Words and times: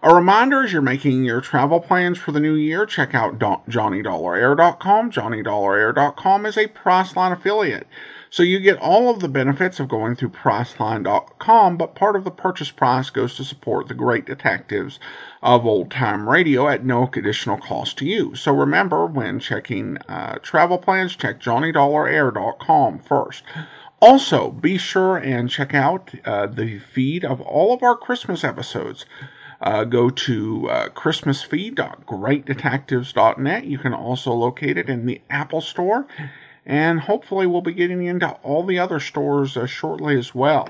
A 0.00 0.14
reminder 0.14 0.62
as 0.62 0.72
you're 0.72 0.80
making 0.80 1.24
your 1.24 1.40
travel 1.40 1.80
plans 1.80 2.18
for 2.18 2.30
the 2.30 2.38
new 2.38 2.54
year, 2.54 2.86
check 2.86 3.16
out 3.16 3.40
JohnnyDollarAir.com. 3.40 5.10
JohnnyDollarAir.com 5.10 6.46
is 6.46 6.56
a 6.56 6.68
Priceline 6.68 7.32
affiliate. 7.32 7.88
So 8.30 8.44
you 8.44 8.60
get 8.60 8.78
all 8.78 9.10
of 9.10 9.18
the 9.18 9.28
benefits 9.28 9.80
of 9.80 9.88
going 9.88 10.14
through 10.14 10.28
Priceline.com, 10.28 11.76
but 11.76 11.96
part 11.96 12.14
of 12.14 12.22
the 12.22 12.30
purchase 12.30 12.70
price 12.70 13.10
goes 13.10 13.34
to 13.36 13.44
support 13.44 13.88
the 13.88 13.94
great 13.94 14.24
detectives 14.24 15.00
of 15.42 15.66
old 15.66 15.90
time 15.90 16.28
radio 16.28 16.68
at 16.68 16.84
no 16.84 17.10
additional 17.12 17.58
cost 17.58 17.98
to 17.98 18.06
you. 18.06 18.36
So 18.36 18.54
remember, 18.54 19.04
when 19.04 19.40
checking 19.40 19.98
uh, 20.08 20.38
travel 20.42 20.78
plans, 20.78 21.16
check 21.16 21.40
JohnnyDollarAir.com 21.40 23.00
first. 23.00 23.42
Also, 24.00 24.52
be 24.52 24.78
sure 24.78 25.16
and 25.16 25.50
check 25.50 25.74
out 25.74 26.12
uh, 26.24 26.46
the 26.46 26.78
feed 26.78 27.24
of 27.24 27.40
all 27.40 27.74
of 27.74 27.82
our 27.82 27.96
Christmas 27.96 28.44
episodes 28.44 29.04
uh, 29.60 29.84
go 29.84 30.10
to 30.10 30.68
uh, 30.68 30.88
christmasfeed.greatdetectives.net. 30.90 33.64
You 33.64 33.78
can 33.78 33.94
also 33.94 34.32
locate 34.32 34.76
it 34.78 34.88
in 34.88 35.06
the 35.06 35.20
Apple 35.28 35.60
Store, 35.60 36.06
and 36.64 37.00
hopefully, 37.00 37.46
we'll 37.46 37.62
be 37.62 37.72
getting 37.72 38.04
into 38.04 38.30
all 38.42 38.64
the 38.64 38.78
other 38.78 39.00
stores 39.00 39.56
uh, 39.56 39.66
shortly 39.66 40.16
as 40.16 40.32
well. 40.34 40.68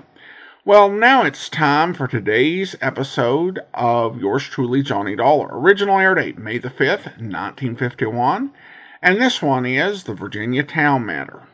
Well, 0.65 0.91
now 0.91 1.25
it's 1.25 1.49
time 1.49 1.95
for 1.95 2.07
today's 2.07 2.77
episode 2.81 3.61
of 3.73 4.21
Yours 4.21 4.45
Truly, 4.45 4.83
Johnny 4.83 5.17
Dollar. 5.17 5.49
Original 5.51 5.99
air 5.99 6.15
date 6.15 6.39
May 6.39 6.59
the 6.59 6.69
5th, 6.69 7.19
1951, 7.19 8.53
and 9.01 9.21
this 9.21 9.41
one 9.41 9.65
is 9.65 10.05
the 10.05 10.15
Virginia 10.15 10.63
Towne 10.63 11.07
Matter. 11.07 11.45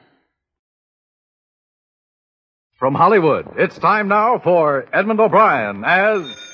From 2.76 2.96
Hollywood, 2.96 3.46
it's 3.56 3.78
time 3.78 4.08
now 4.08 4.38
for 4.38 4.86
Edmund 4.92 5.20
O'Brien 5.20 5.84
as. 5.84 6.53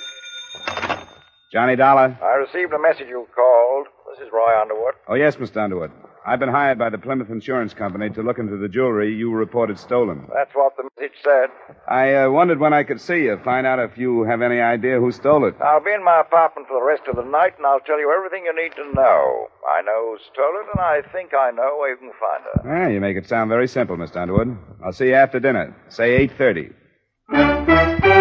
Johnny 1.52 1.76
Dollar? 1.76 2.16
I 2.22 2.34
received 2.36 2.72
a 2.72 2.78
message 2.78 3.08
you 3.08 3.26
called. 3.34 3.86
This 4.16 4.26
is 4.26 4.32
Roy 4.32 4.60
Underwood. 4.60 4.94
Oh, 5.08 5.14
yes, 5.14 5.36
Mr. 5.36 5.58
Underwood. 5.62 5.90
I've 6.26 6.38
been 6.38 6.48
hired 6.50 6.78
by 6.78 6.90
the 6.90 6.98
Plymouth 6.98 7.30
Insurance 7.30 7.72
Company 7.72 8.10
to 8.10 8.22
look 8.22 8.38
into 8.38 8.56
the 8.56 8.68
jewelry 8.68 9.14
you 9.14 9.32
reported 9.32 9.78
stolen. 9.78 10.26
That's 10.34 10.50
what 10.54 10.76
the 10.76 10.84
message 10.96 11.16
said. 11.24 11.48
I 11.88 12.14
uh, 12.14 12.30
wondered 12.30 12.60
when 12.60 12.72
I 12.74 12.82
could 12.84 13.00
see 13.00 13.22
you, 13.24 13.38
find 13.42 13.66
out 13.66 13.78
if 13.78 13.96
you 13.96 14.24
have 14.24 14.42
any 14.42 14.60
idea 14.60 15.00
who 15.00 15.10
stole 15.12 15.46
it. 15.46 15.54
I'll 15.64 15.82
be 15.82 15.92
in 15.92 16.04
my 16.04 16.20
apartment 16.20 16.68
for 16.68 16.78
the 16.78 16.84
rest 16.86 17.02
of 17.08 17.16
the 17.16 17.24
night, 17.28 17.54
and 17.56 17.66
I'll 17.66 17.80
tell 17.80 17.98
you 17.98 18.12
everything 18.14 18.44
you 18.44 18.54
need 18.54 18.74
to 18.76 18.84
know. 18.94 19.48
I 19.66 19.80
know 19.82 20.12
who 20.12 20.18
stole 20.32 20.60
it, 20.60 20.66
and 20.74 20.80
I 20.80 21.00
think 21.12 21.30
I 21.34 21.50
know 21.52 21.76
where 21.78 21.90
you 21.90 21.96
can 21.96 22.12
find 22.20 22.44
her. 22.52 22.84
Ah, 22.84 22.88
you 22.88 23.00
make 23.00 23.16
it 23.16 23.26
sound 23.26 23.48
very 23.48 23.66
simple, 23.66 23.96
Mr. 23.96 24.16
Underwood. 24.16 24.56
I'll 24.84 24.92
see 24.92 25.06
you 25.08 25.14
after 25.14 25.40
dinner. 25.40 25.74
Say 25.88 26.28
8.30. 26.28 28.19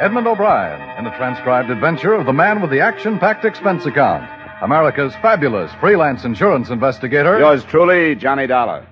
Edmund 0.00 0.28
O'Brien 0.28 0.96
in 0.96 1.02
the 1.02 1.10
transcribed 1.16 1.70
adventure 1.70 2.12
of 2.12 2.24
the 2.24 2.32
man 2.32 2.60
with 2.60 2.70
the 2.70 2.78
action 2.78 3.18
packed 3.18 3.44
expense 3.44 3.84
account. 3.84 4.30
America's 4.62 5.12
fabulous 5.16 5.72
freelance 5.80 6.24
insurance 6.24 6.70
investigator. 6.70 7.36
Yours 7.36 7.64
truly, 7.64 8.14
Johnny 8.14 8.46
Dollar. 8.46 8.86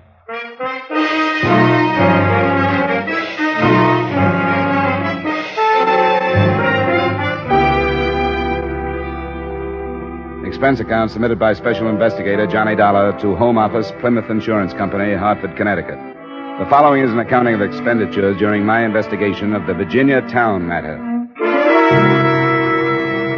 Expense 10.45 10.81
account 10.81 11.11
submitted 11.11 11.39
by 11.39 11.53
Special 11.53 11.87
Investigator 11.87 12.47
Johnny 12.47 12.75
Dollar 12.75 13.17
to 13.21 13.33
Home 13.35 13.57
Office, 13.57 13.93
Plymouth 14.01 14.29
Insurance 14.29 14.73
Company, 14.73 15.15
Hartford, 15.15 15.55
Connecticut. 15.55 16.16
The 16.59 16.65
following 16.71 17.03
is 17.03 17.11
an 17.11 17.19
accounting 17.19 17.53
of 17.53 17.61
expenditures 17.61 18.35
during 18.37 18.65
my 18.65 18.83
investigation 18.83 19.53
of 19.53 19.67
the 19.67 19.75
Virginia 19.75 20.21
Towne 20.21 20.67
matter. 20.67 20.97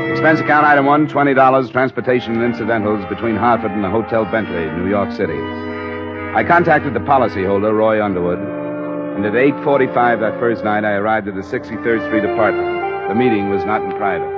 Expense 0.10 0.40
account 0.40 0.66
item 0.66 0.86
one, 0.86 1.06
$20, 1.06 1.70
transportation 1.70 2.36
and 2.36 2.46
incidentals 2.46 3.04
between 3.10 3.36
Hartford 3.36 3.72
and 3.72 3.84
the 3.84 3.90
Hotel 3.90 4.24
Bentley, 4.24 4.72
New 4.72 4.90
York 4.90 5.12
City. 5.12 5.36
I 5.36 6.46
contacted 6.48 6.94
the 6.94 7.02
policyholder, 7.02 7.76
Roy 7.76 8.02
Underwood, 8.02 8.40
and 8.40 9.26
at 9.26 9.34
8.45 9.34 10.22
that 10.22 10.40
first 10.40 10.64
night 10.64 10.86
I 10.86 10.94
arrived 10.94 11.28
at 11.28 11.36
the 11.36 11.42
63rd 11.42 12.08
Street 12.08 12.24
apartment. 12.24 13.10
The 13.10 13.16
meeting 13.16 13.50
was 13.50 13.66
not 13.66 13.84
in 13.84 13.92
private. 13.98 14.32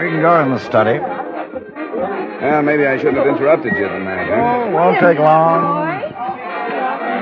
We 0.00 0.08
can 0.08 0.22
go 0.22 0.42
in 0.42 0.52
the 0.52 0.58
study. 0.60 1.15
Well, 2.40 2.62
maybe 2.62 2.86
I 2.86 2.96
shouldn't 2.98 3.16
have 3.16 3.26
interrupted 3.26 3.72
you 3.76 3.88
tonight, 3.88 4.28
huh? 4.28 4.64
Oh, 4.66 4.70
won't 4.70 5.00
take 5.00 5.18
long. 5.18 5.96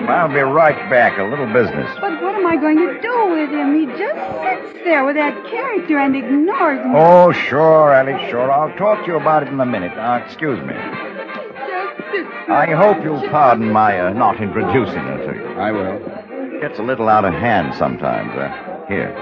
I'll 0.09 0.29
be 0.29 0.41
right 0.41 0.79
back. 0.91 1.19
A 1.19 1.23
little 1.23 1.47
business. 1.47 1.89
But 2.01 2.21
what 2.23 2.35
am 2.35 2.47
I 2.47 2.57
going 2.57 2.77
to 2.77 3.01
do 3.01 3.31
with 3.31 3.51
him? 3.51 3.75
He 3.75 3.87
just 3.87 4.19
sits 4.43 4.85
there 4.85 5.05
with 5.05 5.17
that 5.17 5.35
character 5.51 5.99
and 5.99 6.15
ignores 6.15 6.85
me. 6.85 6.93
Oh, 6.95 7.33
sure, 7.33 7.93
Alice, 7.93 8.29
sure. 8.31 8.51
I'll 8.51 8.77
talk 8.77 9.05
to 9.07 9.13
you 9.13 9.17
about 9.17 9.45
it 9.45 9.49
in 9.49 9.59
a 9.61 9.67
minute. 9.67 9.97
Now, 9.97 10.17
excuse 10.17 10.59
me. 10.61 10.75
Just 10.75 11.97
sits 12.13 12.29
there. 12.47 12.53
I 12.53 12.75
hope 12.75 13.03
you'll 13.03 13.27
pardon 13.31 13.71
my 13.71 13.99
uh, 14.01 14.13
not 14.13 14.41
introducing 14.43 15.01
her 15.01 15.33
to 15.33 15.39
you. 15.39 15.47
I 15.59 15.71
will. 15.73 16.61
Gets 16.61 16.79
a 16.79 16.83
little 16.83 17.09
out 17.09 17.25
of 17.25 17.33
hand 17.33 17.75
sometimes. 17.77 18.31
Uh, 18.37 18.85
here. 18.89 19.15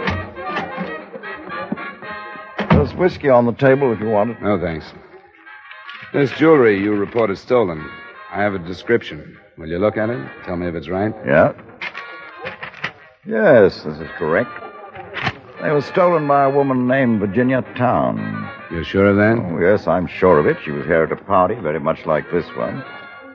There's 2.71 2.95
whiskey 2.95 3.29
on 3.29 3.47
the 3.47 3.53
table 3.53 3.93
if 3.93 4.01
you 4.01 4.09
want 4.09 4.31
it. 4.31 4.43
No, 4.43 4.59
thanks. 4.61 4.87
This 6.13 6.31
jewelry 6.33 6.79
you 6.79 6.95
report 6.95 7.31
is 7.31 7.41
stolen. 7.41 7.89
I 8.31 8.43
have 8.43 8.55
a 8.55 8.59
description. 8.59 9.39
Will 9.57 9.69
you 9.69 9.79
look 9.79 9.97
at 9.97 10.11
it? 10.11 10.29
Tell 10.45 10.57
me 10.57 10.67
if 10.67 10.75
it's 10.75 10.89
right. 10.89 11.15
Yeah? 11.27 11.53
Yes, 13.27 13.83
this 13.83 13.99
is 13.99 14.09
correct. 14.19 14.51
They 15.63 15.71
were 15.71 15.81
stolen 15.81 16.27
by 16.27 16.45
a 16.45 16.51
woman 16.51 16.87
named 16.87 17.21
Virginia 17.21 17.63
Towne. 17.77 18.51
You're 18.71 18.85
sure 18.85 19.07
of 19.07 19.17
that? 19.17 19.39
Oh, 19.39 19.59
yes, 19.59 19.87
I'm 19.87 20.07
sure 20.07 20.39
of 20.39 20.47
it. 20.47 20.59
She 20.65 20.71
was 20.71 20.85
here 20.85 21.05
at 21.05 21.13
a 21.13 21.17
party, 21.17 21.55
very 21.55 21.81
much 21.81 22.05
like 22.05 22.31
this 22.31 22.47
one. 22.57 22.85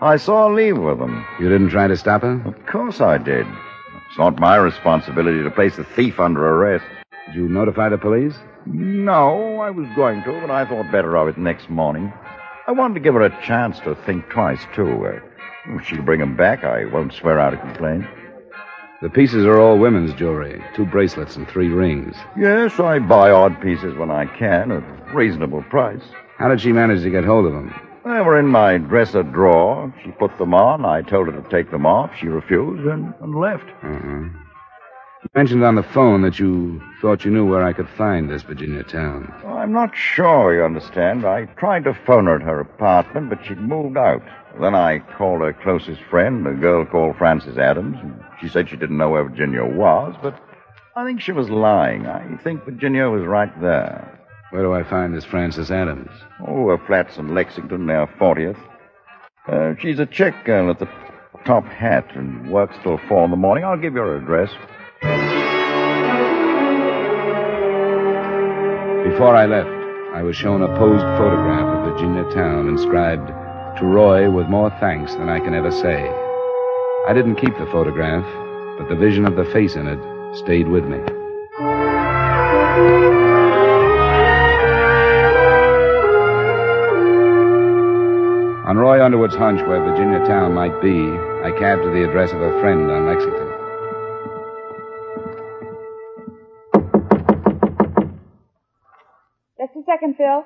I 0.01 0.17
saw 0.17 0.47
her 0.49 0.53
leave 0.53 0.77
with 0.77 0.99
them. 0.99 1.25
You 1.39 1.49
didn't 1.49 1.69
try 1.69 1.87
to 1.87 1.97
stop 1.97 2.21
her? 2.21 2.41
Of 2.45 2.65
course 2.67 3.01
I 3.01 3.17
did. 3.17 3.47
It's 4.09 4.17
not 4.19 4.39
my 4.39 4.55
responsibility 4.55 5.41
to 5.41 5.49
place 5.49 5.77
a 5.79 5.83
thief 5.83 6.19
under 6.19 6.45
arrest. 6.45 6.85
Did 7.27 7.35
you 7.35 7.49
notify 7.49 7.89
the 7.89 7.97
police? 7.97 8.35
No, 8.67 9.61
I 9.61 9.71
was 9.71 9.87
going 9.95 10.21
to, 10.23 10.41
but 10.41 10.51
I 10.51 10.65
thought 10.65 10.91
better 10.91 11.15
of 11.17 11.27
it 11.27 11.37
next 11.37 11.69
morning. 11.69 12.13
I 12.67 12.71
wanted 12.71 12.95
to 12.95 12.99
give 12.99 13.13
her 13.13 13.21
a 13.21 13.41
chance 13.43 13.79
to 13.81 13.95
think 14.05 14.29
twice, 14.29 14.59
too. 14.75 15.05
Uh, 15.05 15.19
if 15.75 15.85
she'll 15.85 16.01
bring 16.01 16.21
'em 16.21 16.35
back, 16.35 16.63
I 16.63 16.85
won't 16.85 17.13
swear 17.13 17.39
out 17.39 17.53
a 17.53 17.57
complaint. 17.57 18.05
The 19.01 19.09
pieces 19.09 19.45
are 19.45 19.59
all 19.59 19.77
women's 19.77 20.13
jewelry. 20.15 20.61
Two 20.75 20.85
bracelets 20.85 21.35
and 21.35 21.47
three 21.47 21.69
rings. 21.69 22.15
Yes, 22.37 22.79
I 22.79 22.99
buy 22.99 23.31
odd 23.31 23.61
pieces 23.61 23.95
when 23.95 24.09
I 24.11 24.25
can 24.25 24.71
at 24.71 24.83
a 24.83 25.13
reasonable 25.15 25.61
price. 25.63 26.01
How 26.37 26.49
did 26.49 26.61
she 26.61 26.71
manage 26.71 27.03
to 27.03 27.09
get 27.09 27.23
hold 27.23 27.45
of 27.45 27.53
them? 27.53 27.73
They 28.03 28.21
were 28.21 28.39
in 28.39 28.47
my 28.47 28.77
dresser 28.77 29.23
drawer. 29.23 29.93
She 30.03 30.11
put 30.11 30.37
them 30.37 30.53
on. 30.53 30.83
I 30.83 31.01
told 31.03 31.27
her 31.27 31.41
to 31.41 31.49
take 31.49 31.71
them 31.71 31.85
off. 31.85 32.11
She 32.19 32.27
refused 32.27 32.85
and, 32.87 33.13
and 33.21 33.35
left. 33.35 33.65
Uh-huh. 33.83 34.29
You 35.27 35.39
mentioned 35.39 35.63
on 35.65 35.75
the 35.75 35.83
phone 35.83 36.21
that 36.21 36.39
you 36.39 36.81
thought 37.01 37.25
you 37.25 37.31
knew 37.31 37.45
where 37.45 37.61
I 37.63 37.73
could 37.73 37.89
find 37.89 38.29
this 38.29 38.43
Virginia 38.43 38.81
Towne. 38.83 39.31
I'm 39.45 39.73
not 39.73 39.93
sure, 39.93 40.55
you 40.55 40.63
understand. 40.63 41.25
I 41.25 41.45
tried 41.57 41.83
to 41.83 41.93
phone 42.05 42.27
her 42.27 42.35
at 42.37 42.41
her 42.43 42.61
apartment, 42.61 43.29
but 43.29 43.45
she'd 43.45 43.59
moved 43.59 43.97
out. 43.97 44.21
Then 44.61 44.73
I 44.73 44.99
called 45.17 45.41
her 45.41 45.51
closest 45.53 46.01
friend, 46.09 46.47
a 46.47 46.53
girl 46.53 46.85
called 46.85 47.17
Frances 47.17 47.57
Adams. 47.57 47.97
and 48.01 48.23
She 48.39 48.47
said 48.47 48.69
she 48.69 48.77
didn't 48.77 48.97
know 48.97 49.09
where 49.09 49.25
Virginia 49.25 49.65
was, 49.65 50.15
but 50.23 50.39
I 50.95 51.03
think 51.05 51.19
she 51.19 51.33
was 51.33 51.49
lying. 51.49 52.07
I 52.07 52.37
think 52.37 52.63
Virginia 52.63 53.09
was 53.09 53.23
right 53.23 53.51
there. 53.61 54.19
Where 54.51 54.63
do 54.63 54.73
I 54.73 54.83
find 54.83 55.13
this 55.13 55.25
Frances 55.25 55.69
Adams? 55.71 56.09
Oh, 56.47 56.69
her 56.69 56.77
flat's 56.87 57.17
in 57.17 57.35
Lexington, 57.35 57.85
near 57.85 58.07
40th. 58.07 58.57
Uh, 59.47 59.73
she's 59.79 59.99
a 59.99 60.05
chick 60.05 60.33
girl 60.45 60.69
at 60.69 60.79
the 60.79 60.87
top 61.45 61.65
hat 61.65 62.15
and 62.15 62.49
works 62.49 62.77
till 62.81 62.97
four 63.09 63.25
in 63.25 63.31
the 63.31 63.37
morning. 63.37 63.65
I'll 63.65 63.77
give 63.77 63.93
you 63.93 63.99
her 63.99 64.15
address. 64.17 64.49
Before 69.03 69.35
I 69.35 69.45
left, 69.45 69.69
I 70.15 70.23
was 70.23 70.35
shown 70.35 70.61
a 70.61 70.67
posed 70.77 71.05
photograph 71.17 71.67
of 71.67 71.93
Virginia 71.93 72.23
Towne 72.33 72.67
inscribed, 72.67 73.27
To 73.79 73.85
Roy 73.85 74.29
with 74.29 74.47
more 74.47 74.69
thanks 74.79 75.13
than 75.15 75.29
I 75.29 75.39
can 75.39 75.53
ever 75.53 75.71
say. 75.71 76.09
I 77.07 77.13
didn't 77.13 77.35
keep 77.35 77.57
the 77.57 77.67
photograph, 77.67 78.25
but 78.77 78.89
the 78.89 78.95
vision 78.95 79.25
of 79.25 79.35
the 79.35 79.45
face 79.45 79.75
in 79.75 79.87
it 79.87 79.99
stayed 80.35 80.67
with 80.67 80.85
me. 80.85 80.97
On 88.67 88.77
Roy 88.77 89.03
Underwood's 89.03 89.35
hunch 89.35 89.61
where 89.67 89.83
Virginia 89.83 90.19
Towne 90.25 90.53
might 90.53 90.81
be, 90.81 90.99
I 91.43 91.51
cabbed 91.57 91.83
to 91.83 91.89
the 91.89 92.03
address 92.07 92.33
of 92.33 92.41
a 92.41 92.59
friend 92.59 92.91
on 92.91 93.05
Lexington. 93.05 93.46
Second, 99.87 100.17
Phil. 100.17 100.43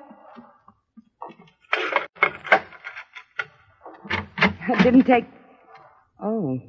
It 4.68 4.78
didn't 4.84 5.02
take. 5.04 5.24
Oh. 6.22 6.60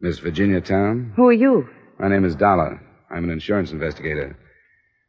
Miss 0.00 0.20
Virginia 0.20 0.60
Towne? 0.60 1.12
Who 1.16 1.26
are 1.26 1.32
you? 1.32 1.68
My 1.98 2.06
name 2.06 2.24
is 2.24 2.36
Dollar. 2.36 2.80
I'm 3.10 3.24
an 3.24 3.30
insurance 3.30 3.72
investigator. 3.72 4.38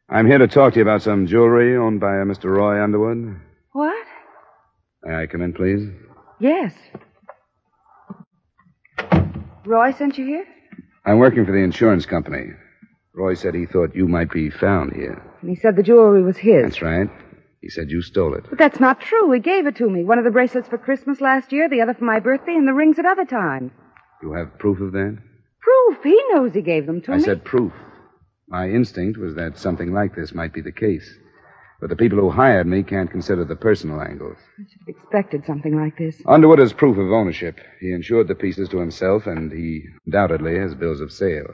I'm 0.09 0.25
here 0.25 0.39
to 0.39 0.47
talk 0.47 0.73
to 0.73 0.79
you 0.79 0.81
about 0.81 1.03
some 1.03 1.27
jewelry 1.27 1.77
owned 1.77 1.99
by 1.99 2.17
uh, 2.17 2.23
a 2.23 2.25
Mr. 2.25 2.45
Roy 2.45 2.83
Underwood. 2.83 3.39
What? 3.73 4.07
May 5.03 5.15
I 5.21 5.27
come 5.27 5.43
in, 5.43 5.53
please? 5.53 5.87
Yes. 6.39 6.73
Roy 9.63 9.93
sent 9.93 10.17
you 10.17 10.25
here? 10.25 10.45
I'm 11.05 11.19
working 11.19 11.45
for 11.45 11.51
the 11.51 11.59
insurance 11.59 12.07
company. 12.07 12.47
Roy 13.21 13.35
said 13.35 13.53
he 13.53 13.67
thought 13.67 13.95
you 13.95 14.07
might 14.07 14.31
be 14.31 14.49
found 14.49 14.93
here. 14.93 15.21
And 15.41 15.49
he 15.51 15.55
said 15.55 15.75
the 15.75 15.83
jewelry 15.83 16.23
was 16.23 16.37
his. 16.37 16.63
That's 16.63 16.81
right. 16.81 17.07
He 17.61 17.69
said 17.69 17.91
you 17.91 18.01
stole 18.01 18.33
it. 18.33 18.45
But 18.49 18.57
that's 18.57 18.79
not 18.79 18.99
true. 18.99 19.31
He 19.31 19.39
gave 19.39 19.67
it 19.67 19.75
to 19.75 19.87
me. 19.87 20.03
One 20.03 20.17
of 20.17 20.23
the 20.23 20.31
bracelets 20.31 20.67
for 20.67 20.79
Christmas 20.79 21.21
last 21.21 21.51
year, 21.51 21.69
the 21.69 21.81
other 21.81 21.93
for 21.93 22.03
my 22.03 22.19
birthday, 22.19 22.55
and 22.55 22.67
the 22.67 22.73
rings 22.73 22.97
at 22.97 23.05
other 23.05 23.25
times. 23.25 23.71
You 24.23 24.33
have 24.33 24.57
proof 24.57 24.81
of 24.81 24.93
that? 24.93 25.19
Proof. 25.59 26.03
He 26.03 26.19
knows 26.33 26.53
he 26.53 26.63
gave 26.63 26.87
them 26.87 26.99
to 27.01 27.11
I 27.11 27.17
me. 27.17 27.21
I 27.21 27.25
said 27.25 27.45
proof. 27.45 27.71
My 28.47 28.67
instinct 28.67 29.19
was 29.19 29.35
that 29.35 29.59
something 29.59 29.93
like 29.93 30.15
this 30.15 30.33
might 30.33 30.51
be 30.51 30.61
the 30.61 30.71
case. 30.71 31.07
But 31.79 31.91
the 31.91 31.95
people 31.95 32.17
who 32.19 32.31
hired 32.31 32.65
me 32.65 32.81
can't 32.81 33.11
consider 33.11 33.45
the 33.45 33.55
personal 33.55 34.01
angles. 34.01 34.37
I 34.59 34.63
should 34.63 34.81
have 34.87 34.95
expected 34.95 35.45
something 35.45 35.75
like 35.75 35.95
this. 35.95 36.19
Underwood 36.25 36.57
has 36.57 36.73
proof 36.73 36.97
of 36.97 37.11
ownership. 37.11 37.59
He 37.79 37.91
insured 37.91 38.27
the 38.27 38.35
pieces 38.35 38.67
to 38.69 38.79
himself, 38.79 39.27
and 39.27 39.51
he 39.51 39.83
undoubtedly 40.07 40.57
has 40.57 40.73
bills 40.73 41.01
of 41.01 41.11
sale. 41.11 41.53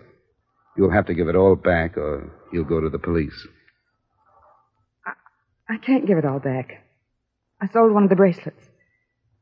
You'll 0.77 0.91
have 0.91 1.07
to 1.07 1.13
give 1.13 1.27
it 1.27 1.35
all 1.35 1.56
back, 1.56 1.97
or 1.97 2.31
you'll 2.53 2.65
go 2.65 2.79
to 2.79 2.89
the 2.89 3.00
police. 3.00 3.47
I 5.69 5.77
can't 5.77 6.06
give 6.07 6.18
it 6.18 6.25
all 6.25 6.39
back. 6.39 6.83
I 7.59 7.68
sold 7.68 7.91
one 7.91 8.03
of 8.03 8.09
the 8.09 8.15
bracelets. 8.15 8.63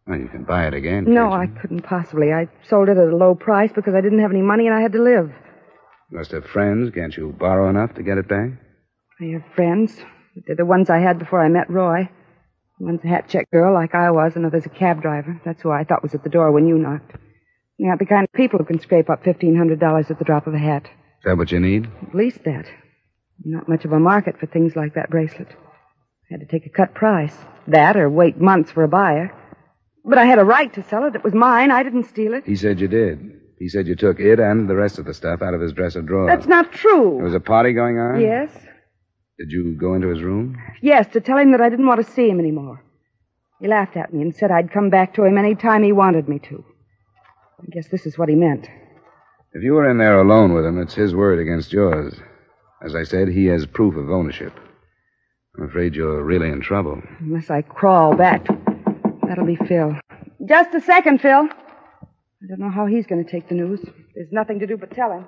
Well, 0.07 0.19
you 0.19 0.27
can 0.27 0.43
buy 0.43 0.67
it 0.67 0.73
again. 0.73 1.05
No, 1.07 1.31
I 1.31 1.47
couldn't 1.47 1.81
possibly. 1.81 2.31
I 2.31 2.47
sold 2.67 2.89
it 2.89 2.97
at 2.97 3.07
a 3.07 3.15
low 3.15 3.35
price 3.35 3.71
because 3.73 3.95
I 3.95 4.01
didn't 4.01 4.19
have 4.19 4.31
any 4.31 4.41
money 4.41 4.67
and 4.67 4.75
I 4.75 4.81
had 4.81 4.93
to 4.93 5.01
live. 5.01 5.31
You 6.11 6.17
must 6.17 6.31
have 6.31 6.45
friends. 6.45 6.93
Can't 6.93 7.15
you 7.15 7.35
borrow 7.37 7.69
enough 7.69 7.95
to 7.95 8.03
get 8.03 8.17
it 8.17 8.27
back? 8.27 8.49
I 9.19 9.25
have 9.33 9.43
friends. 9.55 9.97
They're 10.47 10.55
the 10.55 10.65
ones 10.65 10.89
I 10.89 10.99
had 10.99 11.19
before 11.19 11.43
I 11.43 11.49
met 11.49 11.69
Roy. 11.69 12.09
One's 12.79 13.03
a 13.03 13.07
hat 13.07 13.29
check 13.29 13.49
girl 13.51 13.73
like 13.73 13.95
I 13.95 14.11
was, 14.11 14.35
and 14.35 14.43
another's 14.43 14.65
a 14.65 14.69
cab 14.69 15.01
driver. 15.01 15.39
That's 15.45 15.61
who 15.61 15.71
I 15.71 15.83
thought 15.83 16.03
was 16.03 16.13
at 16.13 16.23
the 16.23 16.29
door 16.29 16.51
when 16.51 16.67
you 16.67 16.77
knocked. 16.77 17.15
Not 17.79 17.99
the 17.99 18.05
kind 18.05 18.23
of 18.23 18.33
people 18.33 18.59
who 18.59 18.65
can 18.65 18.79
scrape 18.79 19.09
up 19.09 19.23
$1,500 19.23 20.11
at 20.11 20.19
the 20.19 20.25
drop 20.25 20.47
of 20.47 20.53
a 20.53 20.59
hat. 20.59 20.89
Is 21.25 21.31
that 21.31 21.37
what 21.37 21.51
you 21.51 21.59
need? 21.59 21.89
At 22.07 22.13
least 22.13 22.43
that. 22.43 22.67
Not 23.43 23.67
much 23.67 23.83
of 23.83 23.91
a 23.91 23.99
market 23.99 24.39
for 24.39 24.45
things 24.45 24.75
like 24.75 24.93
that 24.93 25.09
bracelet. 25.09 25.47
I 25.49 26.27
had 26.29 26.41
to 26.41 26.45
take 26.45 26.67
a 26.67 26.69
cut 26.69 26.93
price. 26.93 27.35
That 27.67 27.97
or 27.97 28.07
wait 28.11 28.39
months 28.39 28.69
for 28.69 28.83
a 28.83 28.87
buyer. 28.87 29.33
But 30.03 30.19
I 30.19 30.25
had 30.25 30.37
a 30.37 30.45
right 30.45 30.71
to 30.75 30.83
sell 30.83 31.03
it. 31.05 31.15
It 31.15 31.23
was 31.23 31.33
mine. 31.33 31.71
I 31.71 31.81
didn't 31.81 32.03
steal 32.09 32.35
it. 32.35 32.45
He 32.45 32.55
said 32.55 32.79
you 32.79 32.87
did. 32.87 33.41
He 33.57 33.69
said 33.69 33.87
you 33.87 33.95
took 33.95 34.19
it 34.19 34.39
and 34.39 34.69
the 34.69 34.75
rest 34.75 34.99
of 34.99 35.05
the 35.05 35.15
stuff 35.15 35.41
out 35.41 35.55
of 35.55 35.61
his 35.61 35.73
dresser 35.73 36.03
drawer. 36.03 36.27
That's 36.27 36.45
not 36.45 36.71
true. 36.71 37.15
There 37.15 37.25
was 37.25 37.33
a 37.33 37.39
party 37.39 37.73
going 37.73 37.97
on? 37.97 38.21
Yes. 38.21 38.51
Did 39.39 39.49
you 39.49 39.75
go 39.79 39.95
into 39.95 40.09
his 40.09 40.21
room? 40.21 40.55
Yes, 40.83 41.07
to 41.13 41.21
tell 41.21 41.39
him 41.39 41.53
that 41.53 41.61
I 41.61 41.69
didn't 41.69 41.87
want 41.87 42.05
to 42.05 42.11
see 42.11 42.29
him 42.29 42.39
anymore. 42.39 42.85
He 43.59 43.67
laughed 43.67 43.97
at 43.97 44.13
me 44.13 44.21
and 44.21 44.35
said 44.35 44.51
I'd 44.51 44.71
come 44.71 44.91
back 44.91 45.15
to 45.15 45.23
him 45.23 45.39
any 45.39 45.55
time 45.55 45.81
he 45.81 45.91
wanted 45.91 46.29
me 46.29 46.37
to. 46.49 46.63
I 47.59 47.65
guess 47.71 47.87
this 47.87 48.05
is 48.05 48.15
what 48.15 48.29
he 48.29 48.35
meant. 48.35 48.69
If 49.55 49.63
you 49.63 49.71
were 49.71 49.89
in 49.89 49.97
there 49.97 50.19
alone 50.19 50.53
with 50.53 50.65
him, 50.65 50.81
it's 50.81 50.93
his 50.93 51.15
word 51.15 51.39
against 51.39 51.71
yours. 51.71 52.13
As 52.83 52.93
I 52.93 53.03
said, 53.03 53.29
he 53.29 53.45
has 53.45 53.65
proof 53.65 53.95
of 53.95 54.09
ownership. 54.09 54.51
I'm 55.57 55.63
afraid 55.63 55.95
you're 55.95 56.25
really 56.25 56.49
in 56.49 56.59
trouble. 56.59 57.01
Unless 57.21 57.49
I 57.49 57.61
crawl 57.61 58.17
back. 58.17 58.45
That'll 59.25 59.45
be 59.45 59.55
Phil. 59.55 59.97
Just 60.45 60.75
a 60.75 60.81
second, 60.81 61.21
Phil. 61.21 61.47
I 61.47 62.47
don't 62.49 62.59
know 62.59 62.69
how 62.69 62.85
he's 62.85 63.07
going 63.07 63.23
to 63.23 63.31
take 63.31 63.47
the 63.47 63.55
news. 63.55 63.79
There's 64.13 64.27
nothing 64.29 64.59
to 64.59 64.67
do 64.67 64.75
but 64.75 64.91
tell 64.91 65.13
him. 65.13 65.25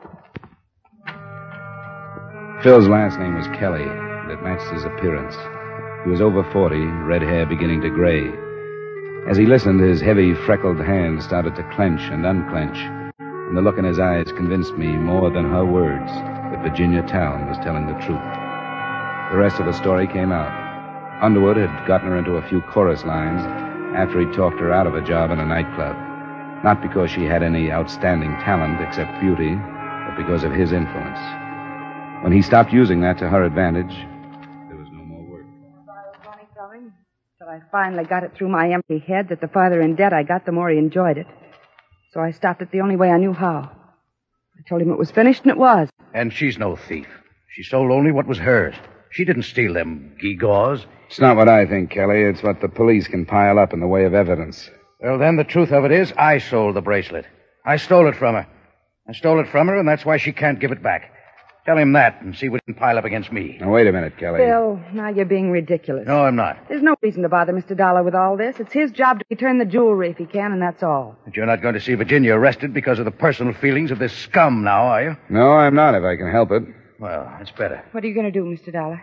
Phil's 2.64 2.90
last 2.90 3.18
name 3.20 3.36
was 3.36 3.48
Kelly, 3.58 3.84
and 3.84 4.30
it 4.30 4.44
matched 4.44 4.74
his 4.74 4.84
appearance. 4.84 5.38
He 6.04 6.10
was 6.10 6.20
over 6.20 6.44
40, 6.52 6.76
red 6.76 7.22
hair 7.22 7.46
beginning 7.46 7.80
to 7.80 7.90
gray. 7.90 8.30
As 9.30 9.38
he 9.38 9.46
listened, 9.46 9.80
his 9.80 10.02
heavy, 10.02 10.34
freckled 10.34 10.80
hands 10.80 11.24
started 11.24 11.56
to 11.56 11.72
clench 11.76 12.02
and 12.12 12.26
unclench, 12.26 12.78
and 13.48 13.56
the 13.56 13.62
look 13.62 13.78
in 13.78 13.86
his 13.86 13.98
eyes 13.98 14.32
convinced 14.36 14.74
me 14.74 14.88
more 14.88 15.32
than 15.32 15.50
her 15.50 15.66
words 15.66 16.12
that 16.12 16.62
Virginia 16.62 17.02
Towne 17.04 17.48
was 17.48 17.58
telling 17.60 17.88
the 17.88 17.94
truth. 18.04 18.20
The 19.32 19.38
rest 19.38 19.60
of 19.60 19.66
the 19.66 19.74
story 19.74 20.06
came 20.06 20.34
out. 20.34 20.52
Underwood 21.24 21.56
had 21.56 21.88
gotten 21.88 22.10
her 22.10 22.18
into 22.18 22.36
a 22.36 22.48
few 22.50 22.62
chorus 22.62 23.06
lines 23.06 23.42
after 23.96 24.20
he'd 24.20 24.34
talked 24.34 24.60
her 24.60 24.74
out 24.74 24.86
of 24.86 24.96
a 24.96 25.02
job 25.02 25.32
in 25.32 25.40
a 25.40 25.46
nightclub. 25.46 25.96
Not 26.64 26.82
because 26.82 27.10
she 27.10 27.24
had 27.24 27.42
any 27.42 27.72
outstanding 27.72 28.32
talent 28.44 28.82
except 28.82 29.22
beauty, 29.22 29.56
but 29.56 30.18
because 30.18 30.44
of 30.44 30.52
his 30.52 30.74
influence. 30.74 31.20
When 32.24 32.34
he 32.34 32.42
stopped 32.42 32.74
using 32.74 33.00
that 33.02 33.18
to 33.20 33.30
her 33.30 33.44
advantage, 33.44 33.96
there 34.68 34.78
was 34.78 34.88
no 34.92 35.04
more 35.04 35.24
work. 35.24 35.46
Till 37.38 37.48
I 37.48 37.62
finally 37.72 38.04
got 38.04 38.24
it 38.24 38.34
through 38.36 38.50
my 38.50 38.72
empty 38.72 39.00
head 39.00 39.30
that 39.30 39.40
the 39.40 39.48
farther 39.48 39.82
in 39.82 39.96
debt 39.96 40.12
I 40.12 40.24
got, 40.24 40.46
the 40.46 40.52
more 40.52 40.70
he 40.70 40.78
enjoyed 40.78 41.18
it. 41.18 41.28
So 42.18 42.24
I 42.24 42.32
stopped 42.32 42.64
it 42.64 42.72
the 42.72 42.82
only 42.82 42.96
way 42.96 43.12
I 43.12 43.20
knew 43.20 43.32
how. 43.32 43.70
I 44.58 44.68
told 44.68 44.82
him 44.82 44.90
it 44.90 44.98
was 44.98 45.12
finished, 45.12 45.44
and 45.44 45.52
it 45.52 45.58
was. 45.60 45.88
And 46.16 46.34
she's 46.34 46.58
no 46.58 46.76
thief. 46.76 47.06
She 47.54 47.62
sold 47.62 47.92
only 47.92 48.12
what 48.12 48.26
was 48.26 48.40
hers. 48.40 48.74
She 49.12 49.24
didn't 49.24 49.44
steal 49.44 49.76
them 49.76 50.16
gewgaws. 50.20 50.84
It's 51.10 51.20
not 51.20 51.38
what 51.38 51.48
I 51.48 51.68
think, 51.68 51.92
Kelly. 51.92 52.24
It's 52.24 52.42
what 52.42 52.60
the 52.60 52.70
police 52.70 53.08
can 53.08 53.28
pile 53.28 53.60
up 53.60 53.72
in 53.72 53.82
the 53.82 53.88
way 53.88 54.06
of 54.06 54.16
evidence. 54.16 54.68
Well, 55.00 55.20
then 55.20 55.36
the 55.36 55.44
truth 55.44 55.72
of 55.72 55.86
it 55.86 55.92
is, 55.92 56.12
I 56.18 56.40
sold 56.40 56.76
the 56.76 56.82
bracelet. 56.82 57.28
I 57.64 57.78
stole 57.78 58.08
it 58.08 58.16
from 58.16 58.34
her. 58.34 58.48
I 59.08 59.14
stole 59.14 59.40
it 59.40 59.50
from 59.50 59.68
her, 59.68 59.78
and 59.78 59.88
that's 59.88 60.04
why 60.04 60.18
she 60.18 60.32
can't 60.32 60.60
give 60.60 60.72
it 60.72 60.82
back. 60.82 61.12
Tell 61.68 61.78
him 61.78 61.92
that 61.94 62.22
and 62.22 62.34
see 62.34 62.48
what 62.48 62.62
he 62.66 62.72
can 62.72 62.80
pile 62.80 62.98
up 62.98 63.04
against 63.04 63.30
me. 63.30 63.58
Now, 63.60 63.72
wait 63.72 63.88
a 63.88 63.92
minute, 63.92 64.18
Kelly. 64.18 64.40
Phil, 64.40 64.80
now 64.94 65.10
you're 65.10 65.26
being 65.26 65.52
ridiculous. 65.52 66.08
No, 66.08 66.24
I'm 66.24 66.38
not. 66.38 66.58
There's 66.70 66.82
no 66.82 66.96
reason 67.02 67.24
to 67.24 67.30
bother 67.30 67.52
Mr. 67.52 67.76
Dollar 67.76 68.04
with 68.04 68.16
all 68.16 68.38
this. 68.38 68.56
It's 68.58 68.72
his 68.72 68.90
job 68.92 69.20
to 69.20 69.26
return 69.30 69.58
the 69.58 69.66
jewelry 69.66 70.10
if 70.12 70.18
he 70.18 70.26
can, 70.26 70.54
and 70.54 70.62
that's 70.62 70.82
all. 70.82 71.18
But 71.26 71.36
you're 71.36 71.46
not 71.46 71.62
going 71.62 71.74
to 71.74 71.82
see 71.82 71.94
Virginia 71.96 72.34
arrested 72.34 72.74
because 72.74 73.00
of 73.00 73.06
the 73.06 73.12
personal 73.12 73.54
feelings 73.54 73.92
of 73.92 74.00
this 74.00 74.14
scum 74.14 74.64
now, 74.64 74.84
are 74.84 75.04
you? 75.04 75.18
No, 75.30 75.52
I'm 75.52 75.76
not, 75.76 75.94
if 75.94 76.06
I 76.06 76.16
can 76.16 76.32
help 76.32 76.52
it. 76.52 76.64
Well, 77.02 77.30
that's 77.38 77.52
better. 77.52 77.84
What 77.92 78.02
are 78.02 78.08
you 78.08 78.14
going 78.14 78.32
to 78.32 78.32
do, 78.32 78.46
Mr. 78.46 78.72
Dollar? 78.72 79.02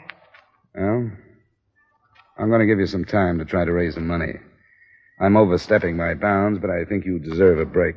Well, 0.74 1.10
I'm 2.38 2.48
going 2.48 2.60
to 2.60 2.66
give 2.66 2.78
you 2.80 2.86
some 2.86 3.04
time 3.04 3.40
to 3.40 3.44
try 3.44 3.66
to 3.66 3.72
raise 3.72 3.92
some 3.92 4.06
money. 4.06 4.32
I'm 5.20 5.36
overstepping 5.36 5.98
my 5.98 6.14
bounds, 6.14 6.60
but 6.60 6.70
I 6.70 6.86
think 6.86 7.04
you 7.04 7.18
deserve 7.18 7.58
a 7.58 7.66
break. 7.66 7.96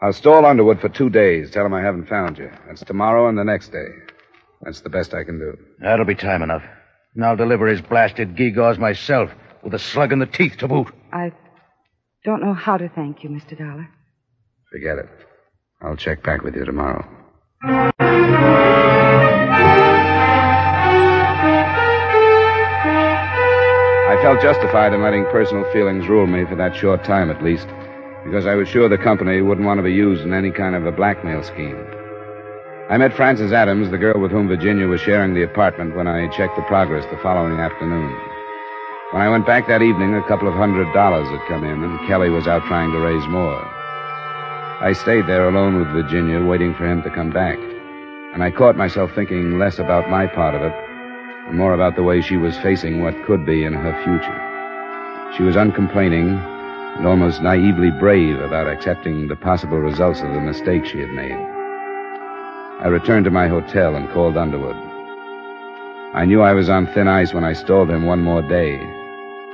I'll 0.00 0.12
stall 0.12 0.46
Underwood 0.46 0.80
for 0.80 0.88
two 0.88 1.10
days. 1.10 1.50
Tell 1.50 1.66
him 1.66 1.74
I 1.74 1.82
haven't 1.82 2.08
found 2.08 2.38
you. 2.38 2.50
That's 2.66 2.82
tomorrow 2.82 3.28
and 3.28 3.36
the 3.36 3.44
next 3.44 3.72
day. 3.72 3.88
That's 4.62 4.80
the 4.80 4.90
best 4.90 5.12
I 5.12 5.24
can 5.24 5.38
do. 5.38 5.58
That'll 5.80 6.04
be 6.04 6.14
time 6.14 6.42
enough. 6.42 6.62
And 7.14 7.24
I'll 7.24 7.36
deliver 7.36 7.66
his 7.66 7.80
blasted 7.80 8.36
gewgaws 8.36 8.78
myself, 8.78 9.30
with 9.62 9.74
a 9.74 9.78
slug 9.78 10.12
in 10.12 10.20
the 10.20 10.26
teeth 10.26 10.56
to 10.58 10.68
boot. 10.68 10.94
I 11.12 11.32
don't 12.24 12.40
know 12.40 12.54
how 12.54 12.76
to 12.76 12.88
thank 12.88 13.24
you, 13.24 13.30
Mr. 13.30 13.58
Dollar. 13.58 13.88
Forget 14.70 14.98
it. 14.98 15.08
I'll 15.80 15.96
check 15.96 16.22
back 16.22 16.42
with 16.42 16.54
you 16.54 16.64
tomorrow. 16.64 17.04
I 24.10 24.16
felt 24.22 24.40
justified 24.40 24.92
in 24.94 25.02
letting 25.02 25.24
personal 25.26 25.70
feelings 25.72 26.08
rule 26.08 26.26
me 26.26 26.44
for 26.44 26.56
that 26.56 26.74
short 26.74 27.04
time 27.04 27.30
at 27.30 27.42
least, 27.42 27.66
because 28.28 28.44
I 28.44 28.56
was 28.56 28.68
sure 28.68 28.90
the 28.90 28.98
company 28.98 29.40
wouldn't 29.40 29.66
want 29.66 29.78
to 29.78 29.82
be 29.82 29.92
used 29.92 30.20
in 30.22 30.34
any 30.34 30.50
kind 30.50 30.76
of 30.76 30.84
a 30.84 30.92
blackmail 30.92 31.42
scheme. 31.42 31.82
I 32.90 32.98
met 32.98 33.16
Frances 33.16 33.52
Adams, 33.52 33.90
the 33.90 33.96
girl 33.96 34.20
with 34.20 34.30
whom 34.30 34.48
Virginia 34.48 34.86
was 34.86 35.00
sharing 35.00 35.32
the 35.32 35.44
apartment, 35.44 35.96
when 35.96 36.06
I 36.06 36.28
checked 36.28 36.56
the 36.56 36.62
progress 36.68 37.06
the 37.10 37.16
following 37.22 37.58
afternoon. 37.58 38.14
When 39.12 39.22
I 39.22 39.30
went 39.30 39.46
back 39.46 39.66
that 39.68 39.80
evening, 39.80 40.14
a 40.14 40.28
couple 40.28 40.46
of 40.46 40.52
hundred 40.52 40.92
dollars 40.92 41.26
had 41.28 41.40
come 41.48 41.64
in, 41.64 41.82
and 41.82 42.06
Kelly 42.06 42.28
was 42.28 42.46
out 42.46 42.62
trying 42.66 42.92
to 42.92 43.00
raise 43.00 43.26
more. 43.28 43.64
I 44.80 44.92
stayed 44.92 45.26
there 45.26 45.48
alone 45.48 45.78
with 45.78 45.88
Virginia, 45.88 46.44
waiting 46.44 46.74
for 46.74 46.86
him 46.86 47.02
to 47.04 47.10
come 47.10 47.30
back. 47.30 47.58
And 48.34 48.44
I 48.44 48.50
caught 48.50 48.76
myself 48.76 49.10
thinking 49.14 49.58
less 49.58 49.78
about 49.78 50.10
my 50.10 50.26
part 50.26 50.54
of 50.54 50.60
it, 50.60 50.74
and 51.48 51.56
more 51.56 51.72
about 51.72 51.96
the 51.96 52.02
way 52.02 52.20
she 52.20 52.36
was 52.36 52.58
facing 52.58 53.00
what 53.00 53.24
could 53.24 53.46
be 53.46 53.64
in 53.64 53.72
her 53.72 53.94
future. 54.04 55.34
She 55.34 55.44
was 55.44 55.56
uncomplaining 55.56 56.38
and 56.98 57.06
almost 57.06 57.40
naively 57.40 57.90
brave 57.92 58.40
about 58.40 58.66
accepting 58.66 59.28
the 59.28 59.36
possible 59.36 59.78
results 59.78 60.20
of 60.20 60.32
the 60.32 60.40
mistake 60.40 60.84
she 60.84 60.98
had 60.98 61.10
made. 61.10 61.32
I 62.80 62.88
returned 62.88 63.24
to 63.24 63.30
my 63.30 63.46
hotel 63.46 63.94
and 63.94 64.10
called 64.10 64.36
Underwood. 64.36 64.76
I 66.14 66.24
knew 66.24 66.42
I 66.42 66.54
was 66.54 66.68
on 66.68 66.86
thin 66.88 67.06
ice 67.06 67.32
when 67.32 67.44
I 67.44 67.52
stalled 67.52 67.88
him 67.88 68.04
one 68.04 68.20
more 68.20 68.42
day, 68.42 68.78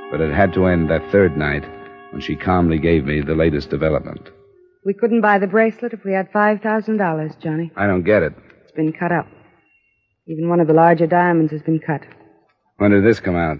but 0.09 0.21
it 0.21 0.33
had 0.33 0.53
to 0.53 0.65
end 0.65 0.89
that 0.89 1.11
third 1.11 1.37
night 1.37 1.63
when 2.11 2.21
she 2.21 2.35
calmly 2.35 2.79
gave 2.79 3.05
me 3.05 3.21
the 3.21 3.35
latest 3.35 3.69
development. 3.69 4.29
We 4.83 4.93
couldn't 4.93 5.21
buy 5.21 5.37
the 5.37 5.47
bracelet 5.47 5.93
if 5.93 6.03
we 6.03 6.13
had 6.13 6.31
$5,000, 6.31 7.39
Johnny. 7.41 7.71
I 7.75 7.85
don't 7.85 8.03
get 8.03 8.23
it. 8.23 8.33
It's 8.63 8.71
been 8.71 8.93
cut 8.93 9.11
up. 9.11 9.27
Even 10.27 10.49
one 10.49 10.59
of 10.59 10.67
the 10.67 10.73
larger 10.73 11.07
diamonds 11.07 11.51
has 11.51 11.61
been 11.61 11.79
cut. 11.79 12.01
When 12.77 12.91
did 12.91 13.03
this 13.03 13.19
come 13.19 13.35
out? 13.35 13.59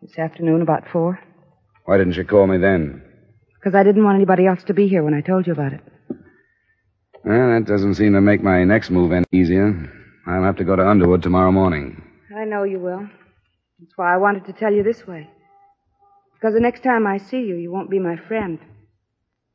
This 0.00 0.18
afternoon, 0.18 0.62
about 0.62 0.88
four. 0.90 1.18
Why 1.84 1.98
didn't 1.98 2.16
you 2.16 2.24
call 2.24 2.46
me 2.46 2.58
then? 2.58 3.02
Because 3.58 3.74
I 3.74 3.82
didn't 3.82 4.04
want 4.04 4.16
anybody 4.16 4.46
else 4.46 4.62
to 4.64 4.74
be 4.74 4.88
here 4.88 5.02
when 5.02 5.14
I 5.14 5.20
told 5.20 5.46
you 5.46 5.52
about 5.52 5.72
it. 5.72 5.80
Well, 7.24 7.50
that 7.50 7.64
doesn't 7.66 7.94
seem 7.94 8.12
to 8.12 8.20
make 8.20 8.42
my 8.42 8.64
next 8.64 8.90
move 8.90 9.12
any 9.12 9.26
easier. 9.32 9.92
I'll 10.26 10.44
have 10.44 10.56
to 10.56 10.64
go 10.64 10.76
to 10.76 10.88
Underwood 10.88 11.22
tomorrow 11.22 11.50
morning. 11.50 12.02
I 12.36 12.44
know 12.44 12.62
you 12.62 12.78
will. 12.78 13.08
That's 13.80 13.92
why 13.96 14.14
I 14.14 14.18
wanted 14.18 14.44
to 14.46 14.52
tell 14.52 14.72
you 14.72 14.82
this 14.82 15.06
way. 15.06 15.28
Because 16.34 16.54
the 16.54 16.60
next 16.60 16.82
time 16.84 17.06
I 17.06 17.18
see 17.18 17.40
you, 17.40 17.56
you 17.56 17.72
won't 17.72 17.90
be 17.90 17.98
my 17.98 18.16
friend. 18.16 18.58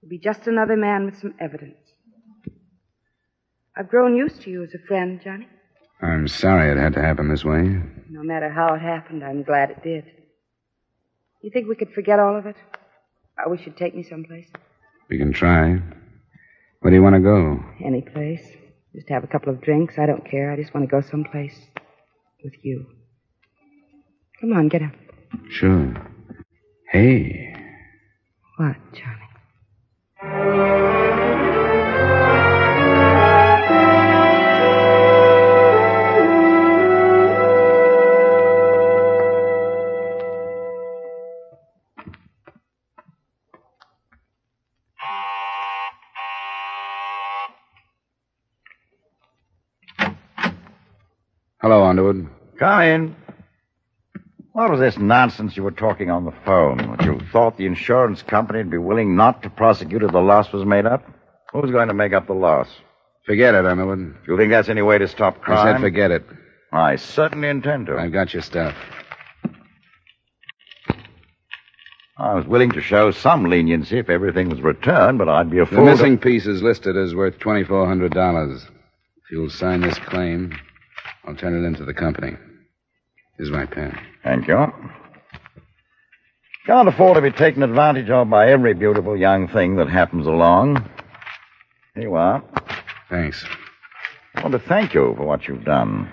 You'll 0.01 0.09
be 0.09 0.17
just 0.17 0.47
another 0.47 0.75
man 0.75 1.05
with 1.05 1.19
some 1.19 1.33
evidence. 1.39 1.77
I've 3.77 3.89
grown 3.89 4.15
used 4.15 4.41
to 4.41 4.51
you 4.51 4.63
as 4.63 4.73
a 4.73 4.87
friend, 4.87 5.21
Johnny. 5.23 5.47
I'm 6.01 6.27
sorry 6.27 6.69
it 6.71 6.77
had 6.77 6.93
to 6.93 7.01
happen 7.01 7.29
this 7.29 7.45
way. 7.45 7.61
No 8.09 8.21
matter 8.21 8.49
how 8.49 8.73
it 8.73 8.81
happened, 8.81 9.23
I'm 9.23 9.43
glad 9.43 9.71
it 9.71 9.83
did. 9.83 10.03
You 11.41 11.49
think 11.51 11.67
we 11.67 11.75
could 11.75 11.93
forget 11.93 12.19
all 12.19 12.37
of 12.37 12.45
it? 12.45 12.57
Uh, 13.37 13.43
I 13.45 13.49
wish 13.49 13.65
you'd 13.65 13.77
take 13.77 13.95
me 13.95 14.03
someplace. 14.03 14.47
We 15.09 15.17
can 15.17 15.33
try. 15.33 15.79
Where 16.79 16.91
do 16.91 16.95
you 16.95 17.03
want 17.03 17.15
to 17.15 17.21
go? 17.21 17.63
Any 17.83 18.01
place. 18.01 18.45
Just 18.95 19.09
have 19.09 19.23
a 19.23 19.27
couple 19.27 19.49
of 19.49 19.61
drinks. 19.61 19.97
I 19.97 20.05
don't 20.05 20.29
care. 20.29 20.51
I 20.51 20.55
just 20.55 20.73
want 20.73 20.87
to 20.87 20.91
go 20.91 21.01
someplace 21.01 21.57
with 22.43 22.53
you. 22.63 22.85
Come 24.41 24.53
on, 24.53 24.67
get 24.67 24.81
up. 24.81 24.91
Sure. 25.49 25.93
Hey, 26.91 27.55
What, 28.57 28.75
Johnny? 28.93 30.92
Come 52.59 52.81
in. 52.81 53.15
What 54.53 54.69
was 54.69 54.79
this 54.79 54.97
nonsense 54.97 55.57
you 55.57 55.63
were 55.63 55.71
talking 55.71 56.11
on 56.11 56.25
the 56.25 56.33
phone? 56.45 56.77
That 56.77 57.05
you 57.05 57.19
thought 57.31 57.57
the 57.57 57.65
insurance 57.65 58.21
company 58.21 58.59
would 58.59 58.69
be 58.69 58.77
willing 58.77 59.15
not 59.15 59.41
to 59.43 59.49
prosecute 59.49 60.03
if 60.03 60.11
the 60.11 60.19
loss 60.21 60.51
was 60.53 60.63
made 60.65 60.85
up? 60.85 61.03
Who's 61.51 61.71
going 61.71 61.87
to 61.87 61.93
make 61.95 62.13
up 62.13 62.27
the 62.27 62.33
loss? 62.33 62.67
Forget 63.25 63.55
it, 63.55 63.65
Underwood. 63.65 64.15
You 64.27 64.37
think 64.37 64.51
that's 64.51 64.69
any 64.69 64.81
way 64.81 64.97
to 64.97 65.07
stop 65.07 65.41
crime? 65.41 65.67
I 65.67 65.71
said 65.73 65.81
forget 65.81 66.11
it. 66.11 66.23
I 66.71 66.97
certainly 66.97 67.47
intend 67.49 67.87
to. 67.87 67.97
I've 67.97 68.11
got 68.11 68.33
your 68.33 68.41
stuff. 68.43 68.75
I 72.17 72.35
was 72.35 72.45
willing 72.45 72.71
to 72.71 72.81
show 72.81 73.11
some 73.11 73.45
leniency 73.45 73.97
if 73.97 74.09
everything 74.09 74.49
was 74.49 74.61
returned, 74.61 75.17
but 75.17 75.27
I'd 75.29 75.49
be 75.49 75.57
a 75.59 75.65
The 75.65 75.71
fool. 75.71 75.85
to- 75.85 75.91
missing 75.91 76.17
piece 76.19 76.45
is 76.45 76.61
listed 76.61 76.95
as 76.95 77.15
worth 77.15 77.39
$2,400. 77.39 78.55
If 78.57 79.31
you'll 79.31 79.49
sign 79.49 79.81
this 79.81 79.97
claim, 79.97 80.53
I'll 81.25 81.35
turn 81.35 81.55
it 81.55 81.65
into 81.65 81.85
the 81.85 81.93
company. 81.93 82.35
Here's 83.37 83.51
my 83.51 83.65
pen. 83.65 83.97
Thank 84.23 84.47
you. 84.47 84.67
Can't 86.65 86.87
afford 86.87 87.15
to 87.15 87.21
be 87.21 87.31
taken 87.31 87.63
advantage 87.63 88.09
of 88.09 88.29
by 88.29 88.49
every 88.49 88.73
beautiful 88.73 89.17
young 89.17 89.47
thing 89.47 89.75
that 89.77 89.89
happens 89.89 90.25
along. 90.27 90.89
Here 91.93 92.03
you 92.03 92.15
are. 92.15 92.43
Thanks. 93.09 93.43
I 94.35 94.41
want 94.41 94.53
to 94.53 94.59
thank 94.59 94.93
you 94.93 95.13
for 95.17 95.25
what 95.25 95.47
you've 95.47 95.65
done. 95.65 96.11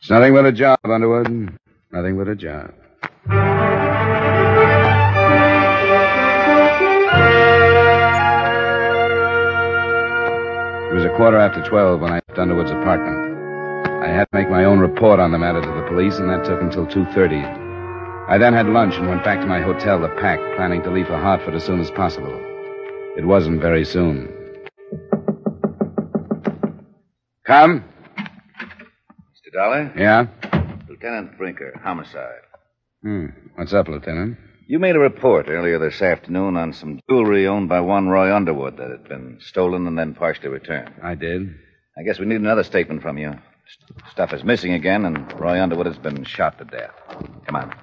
It's 0.00 0.10
nothing 0.10 0.32
but 0.34 0.46
a 0.46 0.52
job, 0.52 0.78
Underwood. 0.84 1.56
Nothing 1.92 2.16
but 2.18 2.28
a 2.28 2.34
job. 2.34 2.72
It 10.90 10.94
was 10.94 11.04
a 11.06 11.16
quarter 11.16 11.38
after 11.38 11.66
twelve 11.68 12.00
when 12.00 12.12
I 12.12 12.16
left 12.16 12.38
Underwood's 12.38 12.70
apartment. 12.70 13.31
I 14.02 14.08
had 14.08 14.24
to 14.32 14.36
make 14.36 14.50
my 14.50 14.64
own 14.64 14.80
report 14.80 15.20
on 15.20 15.30
the 15.30 15.38
matter 15.38 15.60
to 15.60 15.66
the 15.80 15.86
police, 15.88 16.18
and 16.18 16.28
that 16.28 16.44
took 16.44 16.60
until 16.60 16.88
two 16.88 17.04
thirty. 17.14 17.38
I 17.38 18.36
then 18.36 18.52
had 18.52 18.66
lunch 18.66 18.94
and 18.96 19.08
went 19.08 19.22
back 19.22 19.40
to 19.40 19.46
my 19.46 19.60
hotel 19.60 20.00
to 20.00 20.08
pack, 20.20 20.40
planning 20.56 20.82
to 20.82 20.90
leave 20.90 21.06
for 21.06 21.16
Hartford 21.16 21.54
as 21.54 21.62
soon 21.62 21.78
as 21.78 21.88
possible. 21.92 22.34
It 23.16 23.24
wasn't 23.24 23.60
very 23.60 23.84
soon. 23.84 24.28
Come. 27.46 27.84
Mr. 28.18 29.52
Dollar? 29.52 29.92
Yeah? 29.96 30.26
Lieutenant 30.88 31.38
Brinker, 31.38 31.80
homicide. 31.84 32.42
Hmm. 33.02 33.26
What's 33.54 33.72
up, 33.72 33.86
Lieutenant? 33.86 34.36
You 34.66 34.80
made 34.80 34.96
a 34.96 35.00
report 35.00 35.46
earlier 35.48 35.78
this 35.78 36.02
afternoon 36.02 36.56
on 36.56 36.72
some 36.72 36.98
jewelry 37.08 37.46
owned 37.46 37.68
by 37.68 37.80
one 37.80 38.08
Roy 38.08 38.34
Underwood 38.34 38.78
that 38.78 38.90
had 38.90 39.08
been 39.08 39.38
stolen 39.42 39.86
and 39.86 39.96
then 39.96 40.14
partially 40.16 40.48
returned. 40.48 40.90
I 41.04 41.14
did. 41.14 41.54
I 41.96 42.02
guess 42.02 42.18
we 42.18 42.26
need 42.26 42.40
another 42.40 42.64
statement 42.64 43.02
from 43.02 43.18
you. 43.18 43.34
St- 43.72 44.10
Stuff 44.10 44.32
is 44.32 44.44
missing 44.44 44.72
again, 44.72 45.04
and 45.06 45.32
Roy 45.40 45.60
Underwood 45.60 45.86
has 45.86 45.96
been 45.98 46.24
shot 46.24 46.58
to 46.58 46.64
death. 46.64 46.92
Come 47.46 47.56
on. 47.56 47.74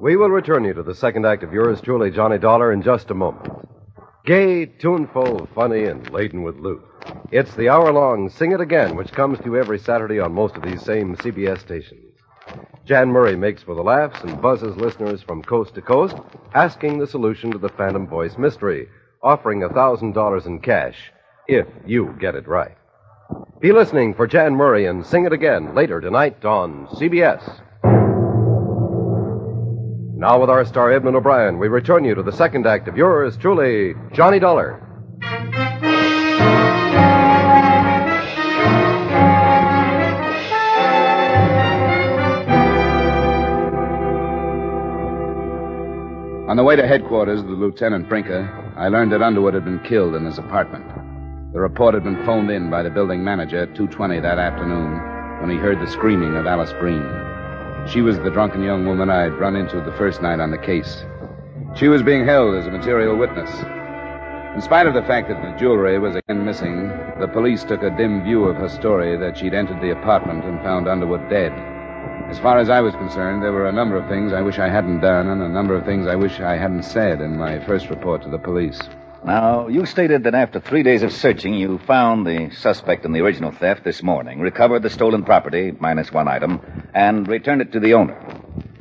We 0.00 0.16
will 0.16 0.28
return 0.28 0.64
you 0.64 0.74
to 0.74 0.82
the 0.82 0.94
second 0.94 1.24
act 1.24 1.42
of 1.42 1.54
yours 1.54 1.80
truly, 1.80 2.10
Johnny 2.10 2.36
Dollar, 2.36 2.72
in 2.72 2.82
just 2.82 3.10
a 3.10 3.14
moment. 3.14 3.50
Gay, 4.24 4.64
tuneful, 4.64 5.46
funny, 5.54 5.84
and 5.84 6.10
laden 6.10 6.42
with 6.42 6.56
loot. 6.56 6.82
It's 7.30 7.54
the 7.56 7.68
hour 7.68 7.92
long 7.92 8.30
Sing 8.30 8.52
It 8.52 8.60
Again, 8.60 8.96
which 8.96 9.12
comes 9.12 9.38
to 9.40 9.44
you 9.44 9.56
every 9.56 9.78
Saturday 9.78 10.18
on 10.18 10.32
most 10.32 10.56
of 10.56 10.62
these 10.62 10.80
same 10.80 11.14
CBS 11.16 11.60
stations. 11.60 12.16
Jan 12.86 13.10
Murray 13.10 13.36
makes 13.36 13.62
for 13.62 13.74
the 13.74 13.82
laughs 13.82 14.22
and 14.22 14.40
buzzes 14.40 14.78
listeners 14.78 15.20
from 15.20 15.42
coast 15.42 15.74
to 15.74 15.82
coast, 15.82 16.16
asking 16.54 16.98
the 16.98 17.06
solution 17.06 17.50
to 17.50 17.58
the 17.58 17.68
Phantom 17.68 18.06
Voice 18.06 18.38
mystery, 18.38 18.88
offering 19.22 19.62
a 19.62 19.68
$1,000 19.68 20.46
in 20.46 20.58
cash 20.60 21.12
if 21.46 21.66
you 21.84 22.16
get 22.18 22.34
it 22.34 22.48
right. 22.48 22.78
Be 23.60 23.72
listening 23.72 24.14
for 24.14 24.26
Jan 24.26 24.54
Murray 24.54 24.86
and 24.86 25.04
Sing 25.04 25.26
It 25.26 25.34
Again 25.34 25.74
later 25.74 26.00
tonight 26.00 26.42
on 26.46 26.86
CBS. 26.86 27.60
Now, 30.16 30.40
with 30.40 30.48
our 30.48 30.64
star 30.64 30.92
Edmund 30.92 31.16
O'Brien, 31.16 31.58
we 31.58 31.66
return 31.66 32.04
you 32.04 32.14
to 32.14 32.22
the 32.22 32.30
second 32.30 32.68
act 32.68 32.86
of 32.86 32.96
yours 32.96 33.36
truly, 33.36 33.94
Johnny 34.12 34.38
Dollar. 34.38 34.80
On 46.48 46.56
the 46.56 46.62
way 46.62 46.76
to 46.76 46.86
headquarters 46.86 47.42
the 47.42 47.48
Lieutenant 47.48 48.08
Brinker, 48.08 48.48
I 48.76 48.86
learned 48.86 49.10
that 49.10 49.20
Underwood 49.20 49.54
had 49.54 49.64
been 49.64 49.80
killed 49.80 50.14
in 50.14 50.24
his 50.24 50.38
apartment. 50.38 50.86
The 51.52 51.58
report 51.58 51.94
had 51.94 52.04
been 52.04 52.24
phoned 52.24 52.52
in 52.52 52.70
by 52.70 52.84
the 52.84 52.90
building 52.90 53.24
manager 53.24 53.62
at 53.62 53.74
2.20 53.74 54.22
that 54.22 54.38
afternoon 54.38 55.40
when 55.40 55.50
he 55.50 55.56
heard 55.56 55.80
the 55.80 55.90
screaming 55.90 56.36
of 56.36 56.46
Alice 56.46 56.72
Breen. 56.74 57.23
She 57.86 58.00
was 58.00 58.18
the 58.18 58.30
drunken 58.30 58.62
young 58.62 58.86
woman 58.86 59.10
I'd 59.10 59.38
run 59.38 59.56
into 59.56 59.80
the 59.80 59.92
first 59.92 60.22
night 60.22 60.40
on 60.40 60.50
the 60.50 60.58
case. 60.58 61.04
She 61.76 61.88
was 61.88 62.02
being 62.02 62.24
held 62.24 62.54
as 62.54 62.66
a 62.66 62.70
material 62.70 63.16
witness. 63.16 63.50
In 64.54 64.62
spite 64.62 64.86
of 64.86 64.94
the 64.94 65.02
fact 65.02 65.28
that 65.28 65.42
the 65.42 65.58
jewelry 65.58 65.98
was 65.98 66.16
again 66.16 66.44
missing, 66.44 66.88
the 67.20 67.28
police 67.28 67.62
took 67.62 67.82
a 67.82 67.90
dim 67.90 68.24
view 68.24 68.44
of 68.44 68.56
her 68.56 68.68
story 68.68 69.16
that 69.18 69.36
she'd 69.36 69.52
entered 69.52 69.82
the 69.82 69.90
apartment 69.90 70.44
and 70.44 70.62
found 70.62 70.88
Underwood 70.88 71.28
dead. 71.28 71.52
As 72.30 72.38
far 72.38 72.58
as 72.58 72.70
I 72.70 72.80
was 72.80 72.94
concerned, 72.94 73.42
there 73.42 73.52
were 73.52 73.66
a 73.66 73.72
number 73.72 73.96
of 73.96 74.08
things 74.08 74.32
I 74.32 74.40
wish 74.40 74.58
I 74.58 74.68
hadn't 74.68 75.00
done 75.00 75.28
and 75.28 75.42
a 75.42 75.48
number 75.48 75.74
of 75.74 75.84
things 75.84 76.06
I 76.06 76.14
wish 76.14 76.40
I 76.40 76.56
hadn't 76.56 76.84
said 76.84 77.20
in 77.20 77.36
my 77.36 77.58
first 77.66 77.90
report 77.90 78.22
to 78.22 78.30
the 78.30 78.38
police. 78.38 78.80
Now, 79.24 79.68
you 79.68 79.86
stated 79.86 80.24
that 80.24 80.34
after 80.34 80.60
three 80.60 80.82
days 80.82 81.02
of 81.02 81.10
searching, 81.10 81.54
you 81.54 81.78
found 81.86 82.26
the 82.26 82.50
suspect 82.50 83.06
in 83.06 83.12
the 83.12 83.20
original 83.20 83.52
theft 83.52 83.82
this 83.82 84.02
morning, 84.02 84.40
recovered 84.40 84.82
the 84.82 84.90
stolen 84.90 85.24
property, 85.24 85.72
minus 85.80 86.12
one 86.12 86.28
item, 86.28 86.60
and 86.92 87.26
returned 87.26 87.62
it 87.62 87.72
to 87.72 87.80
the 87.80 87.94
owner. 87.94 88.20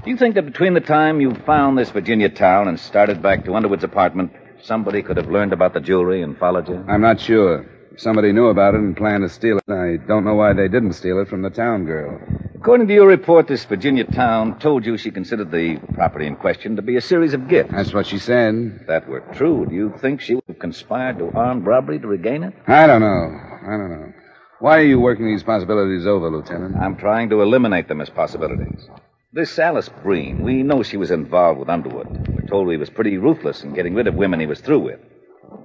Do 0.04 0.10
you 0.10 0.18
think 0.18 0.36
that 0.36 0.46
between 0.46 0.74
the 0.74 0.82
time 0.82 1.22
you 1.22 1.34
found 1.34 1.78
this 1.78 1.92
Virginia 1.92 2.28
Towne 2.28 2.68
and 2.68 2.78
started 2.78 3.22
back 3.22 3.46
to 3.46 3.56
Underwood's 3.56 3.86
apartment, 3.86 4.34
somebody 4.62 5.02
could 5.02 5.16
have 5.16 5.30
learned 5.30 5.54
about 5.54 5.74
the 5.74 5.80
jewelry 5.80 6.22
and 6.22 6.38
followed 6.38 6.68
you? 6.68 6.84
I'm 6.90 7.02
not 7.02 7.22
sure. 7.22 7.66
Somebody 7.96 8.34
knew 8.34 8.48
about 8.48 8.74
it 8.74 8.82
and 8.82 8.98
planned 8.98 9.24
to 9.24 9.30
steal 9.30 9.60
it, 9.60 9.72
I 9.72 9.96
don't 9.96 10.26
know 10.26 10.36
why 10.36 10.52
they 10.52 10.68
didn't 10.68 10.94
steal 10.94 11.22
it 11.22 11.30
from 11.30 11.42
the 11.42 11.52
Towne 11.52 11.86
girl. 11.86 12.20
According 12.63 12.88
to 12.88 12.93
your 12.93 13.08
report, 13.08 13.50
this 13.50 13.65
Virginia 13.65 14.05
Towne 14.05 14.58
told 14.58 14.86
you 14.86 14.98
she 14.98 15.12
considered 15.12 15.51
the 15.51 15.75
property 15.96 16.27
in 16.27 16.38
question 16.38 16.77
to 16.77 16.82
be 16.82 16.96
a 16.96 17.01
series 17.01 17.34
of 17.34 17.50
gifts. 17.50 17.74
That's 17.74 17.93
what 17.93 18.08
she 18.08 18.17
said. 18.17 18.79
If 18.79 18.88
that 18.88 19.05
were 19.05 19.20
true, 19.34 19.65
do 19.65 19.75
you 19.75 19.93
think 20.00 20.22
she 20.22 20.36
would 20.36 20.46
have 20.48 20.60
conspired 20.60 21.17
to 21.17 21.29
armed 21.36 21.65
robbery 21.65 22.00
to 22.00 22.08
regain 22.08 22.41
it? 22.41 22.53
I 22.65 22.88
don't 22.88 23.01
know. 23.01 23.38
I 23.67 23.72
don't 23.75 23.89
know. 23.89 24.13
Why 24.62 24.77
are 24.79 24.86
you 24.86 24.98
working 24.98 25.27
these 25.27 25.43
possibilities 25.43 26.08
over, 26.08 26.29
Lieutenant? 26.29 26.77
I'm 26.77 26.96
trying 26.96 27.29
to 27.32 27.41
eliminate 27.41 27.89
them 27.89 28.00
as 28.00 28.10
possibilities. 28.10 28.88
This 29.34 29.60
Alice 29.60 29.89
Breen, 30.01 30.41
we 30.41 30.63
know 30.63 30.84
she 30.84 30.96
was 30.96 31.12
involved 31.12 31.60
with 31.60 31.67
Underwood. 31.67 32.08
We're 32.29 32.48
told 32.48 32.72
he 32.72 32.77
was 32.77 32.89
pretty 32.89 33.17
ruthless 33.17 33.62
in 33.63 33.74
getting 33.74 33.93
rid 33.93 34.08
of 34.08 34.15
women 34.15 34.39
he 34.39 34.46
was 34.46 34.62
through 34.62 34.86
with. 34.86 35.01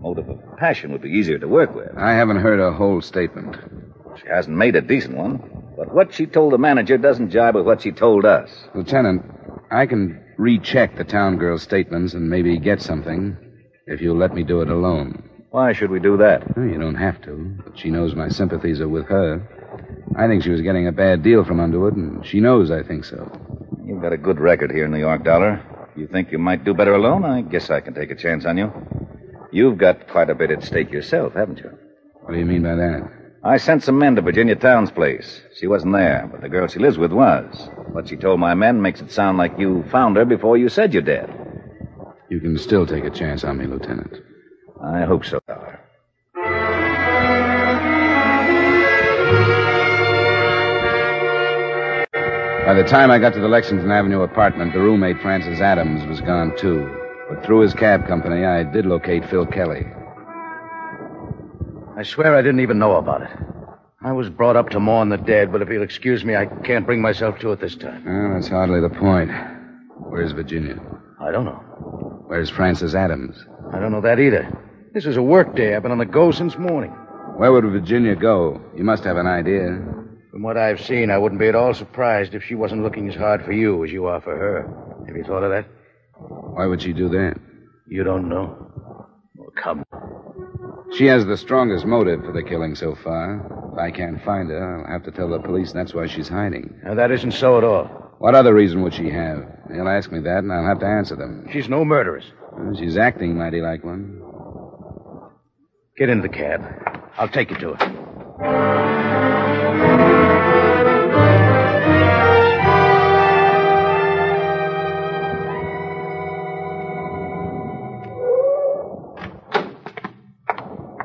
Motive 0.01 0.29
of 0.29 0.41
passion 0.57 0.91
would 0.91 1.03
be 1.03 1.11
easier 1.11 1.39
to 1.39 1.47
work 1.47 1.77
with. 1.77 1.97
I 1.97 2.15
haven't 2.15 2.39
heard 2.39 2.59
a 2.59 2.73
whole 2.73 3.01
statement. 3.03 3.57
She 4.21 4.27
hasn't 4.27 4.57
made 4.57 4.75
a 4.75 4.81
decent 4.81 5.17
one. 5.17 5.58
But 5.79 5.95
what 5.95 6.13
she 6.13 6.27
told 6.27 6.53
the 6.53 6.59
manager 6.59 6.99
doesn't 6.99 7.31
jibe 7.31 7.55
with 7.55 7.65
what 7.65 7.83
she 7.83 7.93
told 7.93 8.25
us. 8.25 8.51
Lieutenant, 8.75 9.23
I 9.71 9.87
can 9.87 10.21
recheck 10.37 10.97
the 10.97 11.05
Towne 11.05 11.37
girl's 11.37 11.63
statements 11.63 12.15
and 12.15 12.29
maybe 12.29 12.59
get 12.59 12.83
something 12.83 13.37
if 13.87 14.01
you'll 14.01 14.17
let 14.17 14.35
me 14.35 14.43
do 14.43 14.61
it 14.61 14.71
alone. 14.71 15.31
Why 15.53 15.73
should 15.73 15.91
we 15.91 16.01
do 16.01 16.17
that? 16.17 16.57
Well, 16.57 16.67
you 16.67 16.81
don't 16.81 16.97
have 16.97 17.23
to, 17.23 17.57
but 17.65 17.79
she 17.79 17.91
knows 17.91 18.17
my 18.17 18.29
sympathies 18.29 18.81
are 18.81 18.89
with 18.89 19.07
her. 19.07 19.41
I 20.17 20.27
think 20.27 20.43
she 20.43 20.51
was 20.51 20.63
getting 20.63 20.89
a 20.89 20.93
bad 20.93 21.23
deal 21.23 21.45
from 21.45 21.61
Underwood, 21.61 21.95
and 21.95 22.27
she 22.27 22.41
knows 22.41 22.73
I 22.73 22.83
think 22.83 23.05
so. 23.05 23.31
You've 23.87 24.03
got 24.03 24.13
a 24.13 24.19
good 24.19 24.41
record 24.41 24.73
here 24.73 24.87
in 24.87 24.91
New 24.91 24.99
York, 24.99 25.23
Dollar. 25.23 25.65
You 25.97 26.09
think 26.09 26.33
you 26.33 26.39
might 26.39 26.65
do 26.65 26.75
better 26.75 26.95
alone? 26.95 27.25
I 27.25 27.43
guess 27.43 27.71
I 27.71 27.81
can 27.81 27.95
take 27.95 28.11
a 28.11 28.17
chance 28.17 28.45
on 28.45 28.59
you. 28.59 28.73
You've 29.53 29.79
got 29.79 30.09
quite 30.09 30.29
a 30.29 30.35
bit 30.35 30.51
at 30.51 30.65
stake 30.65 30.91
yourself, 30.91 31.35
haven't 31.35 31.59
you? 31.59 31.71
What 32.23 32.33
do 32.33 32.39
you 32.39 32.47
mean 32.47 32.65
by 32.65 32.75
that? 32.75 33.18
I 33.49 33.57
sent 33.57 33.83
some 33.83 33.99
men 33.99 34.15
to 34.17 34.21
Virginia 34.21 34.57
Towne's 34.57 34.91
place. 34.91 35.41
She 35.59 35.67
wasn't 35.67 35.95
there, 35.95 36.29
but 36.31 36.43
the 36.43 36.51
girl 36.51 36.69
she 36.69 36.81
lives 36.81 36.99
with 36.99 37.13
was. 37.13 37.71
What 37.93 38.07
she 38.07 38.17
told 38.17 38.39
my 38.39 38.53
men 38.53 38.83
makes 38.83 39.01
it 39.01 39.11
sound 39.11 39.39
like 39.39 39.59
you 39.59 39.85
found 39.91 40.17
her 40.17 40.27
before 40.27 40.59
you 40.59 40.69
said 40.69 40.93
you 40.93 41.01
did. 41.01 41.31
You 42.29 42.41
can 42.41 42.59
still 42.59 42.85
take 42.85 43.05
a 43.05 43.11
chance 43.11 43.45
on 43.45 43.57
me, 43.57 43.65
Lieutenant. 43.65 44.21
I 44.85 45.07
hope 45.07 45.25
so, 45.25 45.41
Dollar. 45.49 45.81
By 52.67 52.75
the 52.75 52.85
time 52.87 53.11
I 53.11 53.19
got 53.19 53.33
to 53.33 53.41
the 53.41 53.49
Lexington 53.49 53.91
Avenue 53.91 54.21
apartment, 54.25 54.75
the 54.75 54.81
roommate, 54.81 55.23
Frances 55.23 55.63
Adams, 55.63 56.07
was 56.07 56.21
gone 56.21 56.55
too. 56.59 56.87
But 57.31 57.47
through 57.47 57.61
his 57.61 57.73
cab 57.73 58.07
company, 58.07 58.45
I 58.45 58.63
did 58.63 58.85
locate 58.85 59.25
Phil 59.25 59.47
Kelly. 59.47 59.87
I 61.99 62.05
swear 62.05 62.37
I 62.37 62.43
didn't 62.43 62.61
even 62.61 62.79
know 62.79 62.95
about 62.95 63.23
it. 63.23 63.31
I 64.03 64.13
was 64.13 64.31
brought 64.31 64.55
up 64.55 64.71
to 64.71 64.79
mourn 64.79 65.09
the 65.09 65.17
dead, 65.17 65.51
but 65.51 65.63
if 65.63 65.69
you'll 65.69 65.83
excuse 65.83 66.25
me, 66.25 66.37
I 66.37 66.47
can't 66.47 66.87
bring 66.87 67.03
myself 67.03 67.41
to 67.41 67.51
it 67.51 67.61
this 67.61 67.75
time. 67.75 68.05
Well, 68.05 68.35
that's 68.35 68.47
hardly 68.47 68.81
the 68.81 68.89
point. 68.89 69.33
Where's 69.99 70.31
Virginia? 70.31 70.79
I 71.21 71.33
don't 71.33 71.45
know. 71.45 71.61
Where's 72.29 72.51
Frances 72.51 72.95
Adams? 72.95 73.37
I 73.73 73.81
don't 73.81 73.91
know 73.91 74.01
that 74.03 74.21
either. 74.21 74.47
This 74.95 75.07
is 75.07 75.17
a 75.17 75.23
work 75.23 75.57
day. 75.57 75.75
I've 75.75 75.83
been 75.83 75.91
on 75.91 75.99
the 75.99 76.07
go 76.07 76.31
since 76.31 76.57
morning. 76.57 76.93
Where 77.37 77.51
would 77.51 77.65
Virginia 77.65 78.15
go? 78.15 78.63
You 78.77 78.85
must 78.85 79.03
have 79.03 79.17
an 79.17 79.27
idea. 79.27 79.67
From 80.31 80.43
what 80.43 80.57
I've 80.57 80.81
seen, 80.81 81.11
I 81.11 81.19
wouldn't 81.19 81.41
be 81.41 81.49
at 81.49 81.57
all 81.57 81.75
surprised 81.75 82.33
if 82.33 82.45
she 82.45 82.55
wasn't 82.55 82.85
looking 82.85 83.09
as 83.09 83.17
hard 83.17 83.45
for 83.45 83.51
you 83.53 83.85
as 83.85 83.91
you 83.91 84.07
are 84.07 84.21
for 84.21 84.37
her. 84.37 85.05
Have 85.09 85.17
you 85.17 85.25
thought 85.25 85.43
of 85.43 85.51
that? 85.51 85.67
Why 86.17 86.67
would 86.67 86.81
she 86.81 86.93
do 86.93 87.09
that? 87.09 87.35
You 87.89 88.05
don't 88.05 88.29
know. 88.29 88.71
Well, 89.35 89.51
come. 89.61 89.85
She 90.97 91.07
has 91.07 91.27
the 91.27 91.37
strongest 91.37 91.85
motive 91.85 92.25
for 92.25 92.33
the 92.33 92.43
killing 92.43 92.75
so 92.75 92.95
far. 92.95 93.71
If 93.73 93.79
I 93.79 93.91
can't 93.91 94.23
find 94.25 94.49
her, 94.51 94.85
I'll 94.87 94.93
have 94.93 95.05
to 95.05 95.11
tell 95.11 95.29
the 95.29 95.39
police 95.39 95.73
that's 95.73 95.95
why 95.95 96.07
she's 96.07 96.29
hiding. 96.29 96.81
Now, 96.85 96.95
that 96.95 97.11
isn't 97.11 97.33
so 97.33 97.59
at 97.59 97.65
all. 97.65 97.85
What 98.19 98.35
other 98.35 98.55
reason 98.55 98.83
would 98.83 98.95
she 98.95 99.11
have? 99.11 99.47
They'll 99.69 99.89
ask 99.89 100.11
me 100.11 100.21
that, 100.21 100.39
and 100.39 100.53
I'll 100.53 100.67
have 100.67 100.81
to 100.81 100.87
answer 100.87 101.15
them. 101.15 101.47
She's 101.53 101.69
no 101.69 101.85
murderess. 101.85 102.25
Well, 102.53 102.75
she's 102.77 102.97
acting 102.97 103.37
mighty 103.37 103.61
like 103.61 103.85
one. 103.85 104.21
Get 105.97 106.09
into 106.09 106.23
the 106.23 106.35
cab. 106.35 106.63
I'll 107.17 107.29
take 107.29 107.51
you 107.51 107.59
to 107.59 107.75
her. 107.75 108.98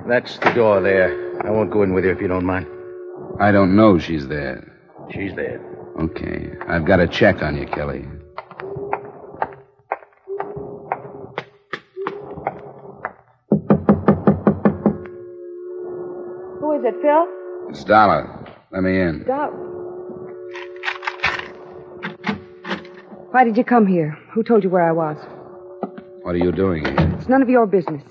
That's 0.07 0.37
the 0.39 0.51
door 0.51 0.81
there. 0.81 1.41
I 1.45 1.49
won't 1.49 1.71
go 1.71 1.81
in 1.83 1.93
with 1.93 2.03
you 2.03 2.11
if 2.11 2.21
you 2.21 2.27
don't 2.27 2.45
mind. 2.45 2.67
I 3.39 3.51
don't 3.51 3.75
know 3.75 3.97
she's 3.97 4.27
there. 4.27 4.69
She's 5.11 5.33
there. 5.35 5.61
Okay. 5.99 6.51
I've 6.67 6.85
got 6.85 6.99
a 6.99 7.07
check 7.07 7.41
on 7.41 7.55
you, 7.57 7.65
Kelly. 7.65 8.05
Who 16.59 16.73
is 16.73 16.83
it, 16.83 16.95
Phil? 17.01 17.27
It's 17.69 17.83
Dollar. 17.83 18.45
Let 18.71 18.83
me 18.83 18.99
in. 18.99 19.23
Doc. 19.25 19.51
Why 23.31 23.43
did 23.43 23.57
you 23.57 23.63
come 23.63 23.87
here? 23.87 24.17
Who 24.33 24.43
told 24.43 24.63
you 24.63 24.69
where 24.69 24.83
I 24.83 24.91
was? 24.91 25.17
What 26.21 26.35
are 26.35 26.37
you 26.37 26.51
doing 26.51 26.85
here? 26.85 27.15
It's 27.17 27.27
none 27.27 27.41
of 27.41 27.49
your 27.49 27.65
business. 27.65 28.03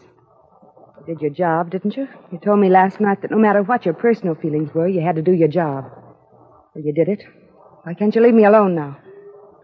You 1.06 1.14
did 1.14 1.20
your 1.22 1.30
job, 1.30 1.70
didn't 1.70 1.96
you? 1.96 2.06
You 2.30 2.38
told 2.38 2.60
me 2.60 2.68
last 2.68 3.00
night 3.00 3.22
that 3.22 3.30
no 3.30 3.38
matter 3.38 3.62
what 3.62 3.84
your 3.84 3.94
personal 3.94 4.34
feelings 4.34 4.72
were, 4.74 4.86
you 4.88 5.00
had 5.00 5.16
to 5.16 5.22
do 5.22 5.32
your 5.32 5.48
job. 5.48 5.84
Well, 6.74 6.84
you 6.84 6.92
did 6.92 7.08
it. 7.08 7.24
Why 7.82 7.94
can't 7.94 8.14
you 8.14 8.22
leave 8.22 8.34
me 8.34 8.44
alone 8.44 8.74
now? 8.74 8.96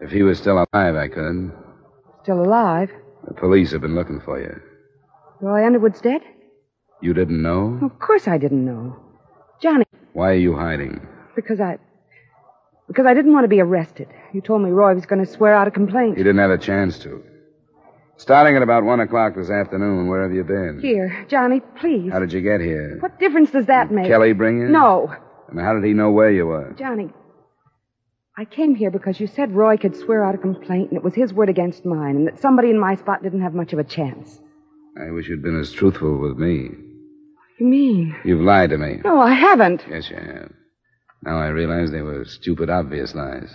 If 0.01 0.11
he 0.11 0.23
was 0.23 0.37
still 0.39 0.57
alive, 0.73 0.95
I 0.95 1.07
could. 1.07 1.51
Still 2.23 2.41
alive? 2.43 2.89
The 3.27 3.33
police 3.33 3.71
have 3.71 3.81
been 3.81 3.95
looking 3.95 4.19
for 4.21 4.39
you. 4.39 4.53
Roy 5.41 5.65
Underwood's 5.65 6.01
dead? 6.01 6.21
You 7.01 7.13
didn't 7.13 7.41
know? 7.41 7.79
Of 7.81 7.97
course 7.99 8.27
I 8.27 8.37
didn't 8.37 8.65
know. 8.65 8.97
Johnny, 9.61 9.85
Why 10.13 10.31
are 10.31 10.35
you 10.35 10.55
hiding? 10.55 11.05
because 11.35 11.61
I. 11.61 11.77
Because 12.87 13.05
I 13.05 13.13
didn't 13.13 13.33
want 13.33 13.43
to 13.43 13.49
be 13.49 13.61
arrested. 13.61 14.07
You 14.33 14.41
told 14.41 14.61
me 14.63 14.71
Roy 14.71 14.95
was 14.95 15.05
going 15.05 15.23
to 15.23 15.31
swear 15.31 15.53
out 15.53 15.67
a 15.67 15.71
complaint. 15.71 16.17
He 16.17 16.23
didn't 16.23 16.39
have 16.39 16.49
a 16.51 16.57
chance 16.57 16.97
to. 16.99 17.23
Starting 18.19 18.57
at 18.57 18.61
about 18.61 18.83
one 18.83 18.99
o'clock 18.99 19.33
this 19.35 19.49
afternoon, 19.49 20.07
where 20.09 20.23
have 20.23 20.33
you 20.33 20.43
been? 20.43 20.79
Here, 20.81 21.25
Johnny, 21.29 21.61
please. 21.79 22.11
How 22.11 22.19
did 22.19 22.33
you 22.33 22.41
get 22.41 22.59
here? 22.59 22.97
What 22.99 23.17
difference 23.17 23.49
does 23.51 23.67
that 23.67 23.91
make? 23.91 24.07
Kelly 24.07 24.33
bring 24.33 24.59
you? 24.59 24.67
No. 24.67 25.09
And 25.47 25.57
how 25.57 25.73
did 25.73 25.85
he 25.85 25.93
know 25.93 26.11
where 26.11 26.29
you 26.29 26.45
were? 26.47 26.75
Johnny, 26.77 27.09
I 28.37 28.43
came 28.43 28.75
here 28.75 28.91
because 28.91 29.21
you 29.21 29.27
said 29.27 29.55
Roy 29.55 29.77
could 29.77 29.95
swear 29.95 30.25
out 30.25 30.35
a 30.35 30.37
complaint 30.37 30.89
and 30.89 30.97
it 30.97 31.03
was 31.03 31.13
his 31.15 31.33
word 31.33 31.47
against 31.47 31.85
mine 31.85 32.17
and 32.17 32.27
that 32.27 32.41
somebody 32.41 32.69
in 32.69 32.77
my 32.77 32.95
spot 32.95 33.23
didn't 33.23 33.41
have 33.41 33.53
much 33.53 33.71
of 33.71 33.79
a 33.79 33.85
chance. 33.85 34.37
I 35.01 35.11
wish 35.11 35.29
you'd 35.29 35.41
been 35.41 35.57
as 35.59 35.71
truthful 35.71 36.17
with 36.19 36.37
me. 36.37 36.63
What 36.67 36.75
do 37.57 37.63
You 37.63 37.67
mean? 37.67 38.15
You've 38.25 38.41
lied 38.41 38.71
to 38.71 38.77
me. 38.77 38.99
No, 39.05 39.21
I 39.21 39.31
haven't. 39.33 39.85
Yes, 39.89 40.09
you 40.09 40.17
have. 40.17 40.51
Now 41.23 41.39
I 41.39 41.47
realize 41.47 41.89
they 41.91 42.01
were 42.01 42.25
stupid, 42.25 42.69
obvious 42.69 43.15
lies. 43.15 43.49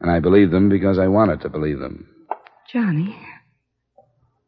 And 0.00 0.12
I 0.12 0.20
believed 0.20 0.52
them 0.52 0.68
because 0.68 0.96
I 1.00 1.08
wanted 1.08 1.40
to 1.40 1.48
believe 1.48 1.80
them. 1.80 2.06
Johnny, 2.72 3.16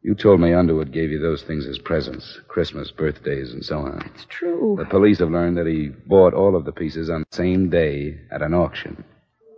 You 0.03 0.15
told 0.15 0.41
me 0.41 0.53
Underwood 0.53 0.91
gave 0.91 1.11
you 1.11 1.19
those 1.19 1.43
things 1.43 1.65
as 1.65 1.77
presents 1.79 2.39
Christmas, 2.49 2.91
birthdays, 2.91 3.53
and 3.53 3.63
so 3.63 3.77
on. 3.79 4.01
it's 4.13 4.25
true. 4.25 4.75
The 4.77 4.85
police 4.85 5.19
have 5.19 5.31
learned 5.31 5.57
that 5.57 5.65
he 5.65 5.89
bought 6.07 6.33
all 6.33 6.57
of 6.57 6.65
the 6.65 6.73
pieces 6.73 7.09
on 7.09 7.21
the 7.21 7.35
same 7.35 7.69
day 7.69 8.19
at 8.29 8.41
an 8.41 8.53
auction, 8.53 9.05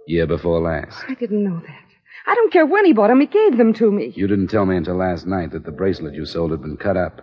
year 0.07 0.27
before 0.27 0.61
last. 0.61 1.03
I 1.09 1.15
didn't 1.15 1.43
know 1.43 1.59
that. 1.59 1.81
I 2.27 2.35
don't 2.35 2.53
care 2.53 2.65
when 2.65 2.85
he 2.85 2.93
bought 2.93 3.07
them, 3.07 3.21
he 3.21 3.27
gave 3.27 3.57
them 3.57 3.73
to 3.73 3.91
me. 3.91 4.13
You 4.15 4.27
didn't 4.27 4.49
tell 4.49 4.65
me 4.67 4.77
until 4.77 4.95
last 4.97 5.25
night 5.25 5.51
that 5.51 5.65
the 5.65 5.71
bracelet 5.71 6.13
you 6.13 6.25
sold 6.25 6.51
had 6.51 6.61
been 6.61 6.77
cut 6.77 6.95
up. 6.97 7.21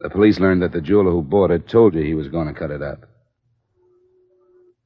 The 0.00 0.08
police 0.08 0.40
learned 0.40 0.62
that 0.62 0.72
the 0.72 0.80
jeweler 0.80 1.10
who 1.10 1.20
bought 1.22 1.50
it 1.50 1.68
told 1.68 1.94
you 1.94 2.02
he 2.02 2.14
was 2.14 2.28
going 2.28 2.48
to 2.48 2.58
cut 2.58 2.70
it 2.70 2.80
up. 2.82 3.00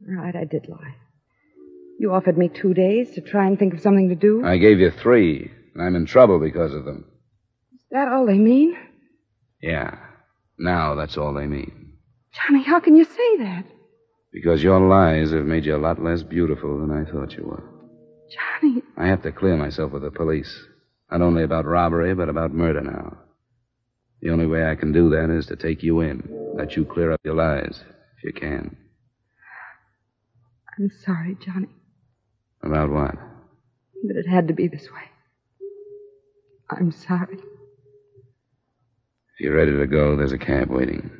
Right, 0.05 0.35
I 0.35 0.45
did 0.45 0.67
lie. 0.69 0.97
You 2.01 2.13
offered 2.13 2.37
me 2.37 2.49
two 2.49 2.75
days 2.75 3.13
to 3.13 3.21
try 3.21 3.47
and 3.47 3.57
think 3.57 3.75
of 3.75 3.81
something 3.81 4.09
to 4.09 4.17
do. 4.17 4.45
I 4.45 4.59
gave 4.59 4.81
you 4.81 4.91
three, 4.91 5.53
and 5.73 5.83
I'm 5.83 5.95
in 5.95 6.07
trouble 6.07 6.41
because 6.41 6.75
of 6.75 6.85
them. 6.85 7.05
Is 7.95 8.01
that 8.01 8.09
all 8.09 8.27
they 8.27 8.39
mean? 8.39 8.77
Yeah. 9.63 9.97
Now 10.59 10.97
that's 10.97 11.17
all 11.17 11.33
they 11.33 11.47
mean. 11.47 11.93
Johnny, 12.33 12.65
how 12.65 12.81
can 12.81 12.97
you 12.97 13.05
say 13.05 13.37
that? 13.39 13.65
Because 14.33 14.65
your 14.65 14.81
lies 14.81 15.31
have 15.31 15.45
made 15.45 15.65
you 15.65 15.77
a 15.77 15.79
lot 15.79 16.03
less 16.03 16.25
beautiful 16.25 16.81
than 16.81 16.91
I 16.91 17.09
thought 17.09 17.35
you 17.37 17.45
were. 17.45 17.63
Johnny, 18.33 18.83
I 18.97 19.07
have 19.07 19.23
to 19.23 19.31
clear 19.31 19.57
myself 19.57 19.93
with 19.93 20.03
the 20.03 20.11
police. 20.11 20.53
Not 21.13 21.23
only 21.23 21.45
about 21.45 21.67
robbery, 21.67 22.17
but 22.17 22.29
about 22.29 22.53
murder 22.53 22.81
now. 22.81 23.17
The 24.23 24.31
only 24.31 24.47
way 24.49 24.69
I 24.69 24.75
can 24.75 24.91
do 24.91 25.09
that 25.11 25.31
is 25.31 25.47
to 25.47 25.55
take 25.55 25.85
you 25.85 26.01
in, 26.01 26.29
let 26.57 26.75
you 26.75 26.85
clear 26.85 27.13
up 27.13 27.21
your 27.23 27.37
lies, 27.37 27.81
if 28.19 28.25
you 28.25 28.33
can. 28.33 28.77
I'm 30.77 30.91
sorry, 31.05 31.37
Johnny, 31.41 31.69
About 32.61 32.91
what? 32.91 33.15
that 34.09 34.17
it 34.17 34.27
had 34.29 34.49
to 34.49 34.55
be 34.55 34.67
this 34.67 34.89
way. 34.91 35.09
I'm 36.71 36.91
sorry. 36.91 37.39
If 39.37 39.41
you're 39.41 39.57
ready 39.57 39.73
to 39.73 39.87
go, 39.89 40.15
there's 40.15 40.31
a 40.31 40.39
cab 40.39 40.71
waiting. 40.71 41.11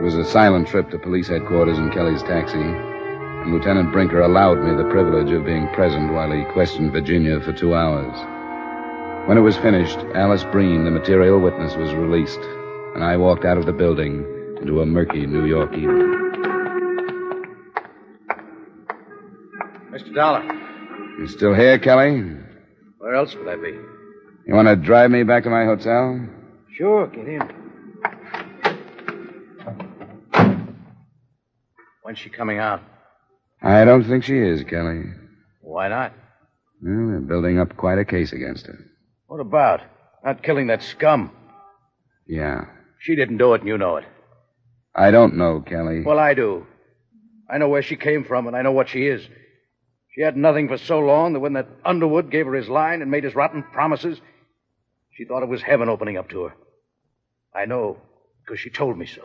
It 0.00 0.02
was 0.02 0.16
a 0.16 0.24
silent 0.24 0.66
trip 0.66 0.90
to 0.90 0.98
police 0.98 1.28
headquarters 1.28 1.78
in 1.78 1.92
Kelly's 1.92 2.24
taxi, 2.24 2.58
and 2.58 3.52
Lieutenant 3.52 3.92
Brinker 3.92 4.20
allowed 4.22 4.58
me 4.64 4.74
the 4.74 4.90
privilege 4.90 5.30
of 5.30 5.44
being 5.44 5.68
present 5.74 6.12
while 6.12 6.32
he 6.32 6.42
questioned 6.52 6.90
Virginia 6.90 7.40
for 7.40 7.52
two 7.52 7.76
hours. 7.76 8.18
When 9.28 9.38
it 9.38 9.42
was 9.42 9.56
finished, 9.56 9.98
Alice 10.16 10.42
Breen, 10.50 10.84
the 10.84 10.90
material 10.90 11.38
witness, 11.38 11.76
was 11.76 11.94
released, 11.94 12.40
and 12.96 13.04
I 13.04 13.16
walked 13.16 13.44
out 13.44 13.58
of 13.58 13.66
the 13.66 13.72
building 13.72 14.26
into 14.60 14.80
a 14.80 14.86
murky 14.86 15.24
New 15.24 15.44
York 15.46 15.72
evening. 15.72 16.16
Mr. 19.96 20.14
Dollar, 20.14 20.42
You 21.18 21.26
still 21.26 21.54
here, 21.54 21.78
Kelly? 21.78 22.20
where 22.98 23.14
else 23.14 23.34
would 23.34 23.48
I 23.48 23.56
be? 23.56 23.70
You 24.46 24.54
want 24.54 24.68
to 24.68 24.76
drive 24.76 25.10
me 25.10 25.22
back 25.22 25.44
to 25.44 25.50
my 25.50 25.64
hotel? 25.64 26.20
Sure, 26.76 27.06
get 27.06 27.26
in. 27.26 27.40
When's 32.02 32.18
she 32.18 32.28
coming 32.28 32.58
out? 32.58 32.82
I 33.62 33.86
don't 33.86 34.04
think 34.04 34.24
she 34.24 34.36
is, 34.36 34.62
Kelly. 34.64 35.02
Why 35.62 35.88
not? 35.88 36.12
Well, 36.82 37.08
they're 37.08 37.20
building 37.20 37.58
up 37.58 37.74
quite 37.78 37.98
a 37.98 38.04
case 38.04 38.32
against 38.34 38.66
her. 38.66 38.78
What 39.28 39.40
about? 39.40 39.80
Not 40.22 40.42
killing 40.42 40.66
that 40.66 40.82
scum. 40.82 41.30
Yeah. 42.28 42.66
She 43.00 43.16
didn't 43.16 43.38
do 43.38 43.54
it, 43.54 43.62
and 43.62 43.68
you 43.68 43.78
know 43.78 43.96
it. 43.96 44.04
I 44.94 45.10
don't 45.10 45.36
know, 45.36 45.60
Kelly. 45.62 46.02
Well, 46.04 46.18
I 46.18 46.34
do. 46.34 46.66
I 47.50 47.56
know 47.56 47.68
where 47.70 47.82
she 47.82 47.96
came 47.96 48.24
from, 48.24 48.46
and 48.46 48.54
I 48.54 48.60
know 48.60 48.72
what 48.72 48.90
she 48.90 49.06
is. 49.06 49.26
She 50.16 50.22
had 50.22 50.36
nothing 50.36 50.66
for 50.66 50.78
so 50.78 50.98
long 50.98 51.34
that 51.34 51.40
when 51.40 51.52
that 51.52 51.68
Underwood 51.84 52.30
gave 52.30 52.46
her 52.46 52.54
his 52.54 52.70
line 52.70 53.02
and 53.02 53.10
made 53.10 53.24
his 53.24 53.34
rotten 53.34 53.62
promises, 53.62 54.18
she 55.12 55.26
thought 55.26 55.42
it 55.42 55.48
was 55.48 55.60
heaven 55.60 55.90
opening 55.90 56.16
up 56.16 56.30
to 56.30 56.44
her. 56.44 56.54
I 57.54 57.66
know, 57.66 57.98
because 58.42 58.58
she 58.58 58.70
told 58.70 58.96
me 58.96 59.04
so. 59.04 59.20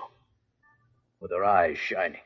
With 1.21 1.31
her 1.31 1.45
eyes 1.45 1.77
shining. 1.77 2.19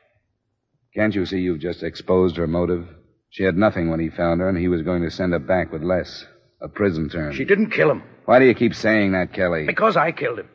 Can't 0.96 1.14
you 1.14 1.26
see 1.26 1.38
you've 1.38 1.60
just 1.60 1.84
exposed 1.84 2.36
her 2.38 2.48
motive? 2.48 2.88
She 3.30 3.44
had 3.44 3.56
nothing 3.56 3.88
when 3.88 4.00
he 4.00 4.08
found 4.08 4.40
her, 4.40 4.48
and 4.48 4.58
he 4.58 4.66
was 4.66 4.82
going 4.82 5.02
to 5.02 5.10
send 5.12 5.32
her 5.32 5.38
back 5.38 5.72
with 5.72 5.84
less. 5.84 6.26
A 6.60 6.68
prison 6.68 7.08
term. 7.08 7.34
She 7.34 7.44
didn't 7.44 7.70
kill 7.70 7.90
him. 7.90 8.02
Why 8.24 8.40
do 8.40 8.46
you 8.46 8.54
keep 8.54 8.74
saying 8.74 9.12
that, 9.12 9.32
Kelly? 9.32 9.66
Because 9.66 9.96
I 9.96 10.10
killed 10.10 10.40
him. 10.40 10.48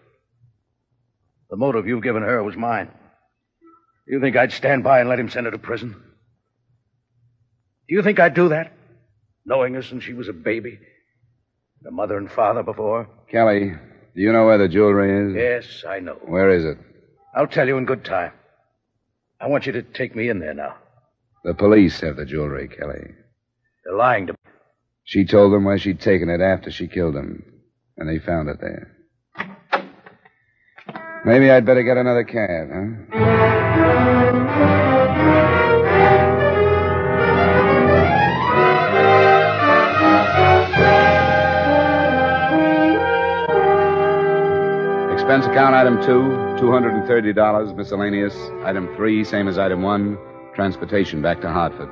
The 1.50 1.56
motive 1.56 1.88
you've 1.88 2.04
given 2.04 2.24
her 2.24 2.44
was 2.44 2.58
mine. 2.58 2.90
Do 4.08 4.16
you 4.16 4.20
think 4.20 4.36
I'd 4.36 4.52
stand 4.52 4.84
by 4.84 5.00
and 5.00 5.08
let 5.08 5.20
him 5.20 5.30
send 5.30 5.46
her 5.46 5.52
to 5.52 5.60
prison? 5.60 5.96
Do 7.92 7.98
you 7.98 8.04
think 8.04 8.22
I'd 8.22 8.34
do 8.34 8.48
that? 8.48 8.72
Knowing 9.46 9.74
her 9.74 9.84
since 9.84 10.06
she 10.06 10.14
was 10.14 10.30
a 10.30 10.34
baby? 10.34 10.80
A 11.86 11.92
mother 11.92 12.18
and 12.18 12.32
father 12.32 12.64
before? 12.64 13.10
Kelly, 13.30 13.74
do 14.16 14.22
you 14.22 14.32
know 14.32 14.46
where 14.46 14.58
the 14.58 14.70
jewelry 14.70 15.28
is? 15.28 15.36
Yes, 15.36 15.84
I 15.86 16.00
know. 16.00 16.14
Where 16.26 16.52
is 16.52 16.64
it? 16.64 16.78
I'll 17.36 17.48
tell 17.48 17.68
you 17.68 17.78
in 17.78 17.84
good 17.84 18.06
time. 18.06 18.32
I 19.42 19.48
want 19.48 19.66
you 19.66 19.74
to 19.74 19.82
take 19.82 20.16
me 20.16 20.30
in 20.30 20.40
there 20.40 20.54
now. 20.54 20.76
The 21.44 21.54
police 21.54 22.00
have 22.00 22.16
the 22.16 22.26
jewelry, 22.26 22.70
Kelly. 22.70 23.12
They're 23.84 23.98
lying 23.98 24.28
to 24.28 24.34
me. 24.34 24.52
She 25.04 25.26
told 25.26 25.52
them 25.52 25.66
where 25.66 25.78
she'd 25.78 26.00
taken 26.00 26.30
it 26.30 26.40
after 26.40 26.72
she 26.72 26.88
killed 26.88 27.18
him, 27.18 27.44
and 27.98 28.08
they 28.08 28.20
found 28.26 28.48
it 28.48 28.62
there. 28.62 28.96
Maybe 31.26 31.52
I'd 31.52 31.66
better 31.66 31.84
get 31.84 31.98
another 31.98 32.24
cab, 32.24 32.70
huh? 32.72 34.21
Expense 45.32 45.50
account 45.50 45.76
item 45.76 45.96
two, 46.02 46.62
$230, 46.62 47.78
miscellaneous. 47.78 48.36
Item 48.66 48.94
three, 48.98 49.24
same 49.24 49.48
as 49.48 49.58
item 49.58 49.82
one, 49.82 50.18
transportation 50.54 51.22
back 51.22 51.40
to 51.40 51.48
Hartford. 51.48 51.88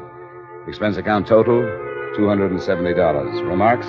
Expense 0.68 0.98
account 0.98 1.26
total, 1.26 1.62
$270. 2.18 3.48
Remarks? 3.48 3.88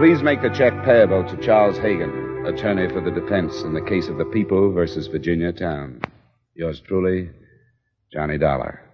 Please 0.00 0.22
make 0.22 0.40
the 0.40 0.48
check 0.48 0.72
payable 0.82 1.28
to 1.28 1.36
Charles 1.44 1.76
Hagan, 1.76 2.46
attorney 2.46 2.88
for 2.88 3.02
the 3.02 3.10
defense 3.10 3.60
in 3.64 3.74
the 3.74 3.82
case 3.82 4.08
of 4.08 4.16
the 4.16 4.24
People 4.24 4.72
versus 4.72 5.08
Virginia 5.08 5.52
Towne. 5.52 6.00
Yours 6.54 6.80
truly, 6.80 7.28
Johnny 8.10 8.38
Dollar. 8.38 8.87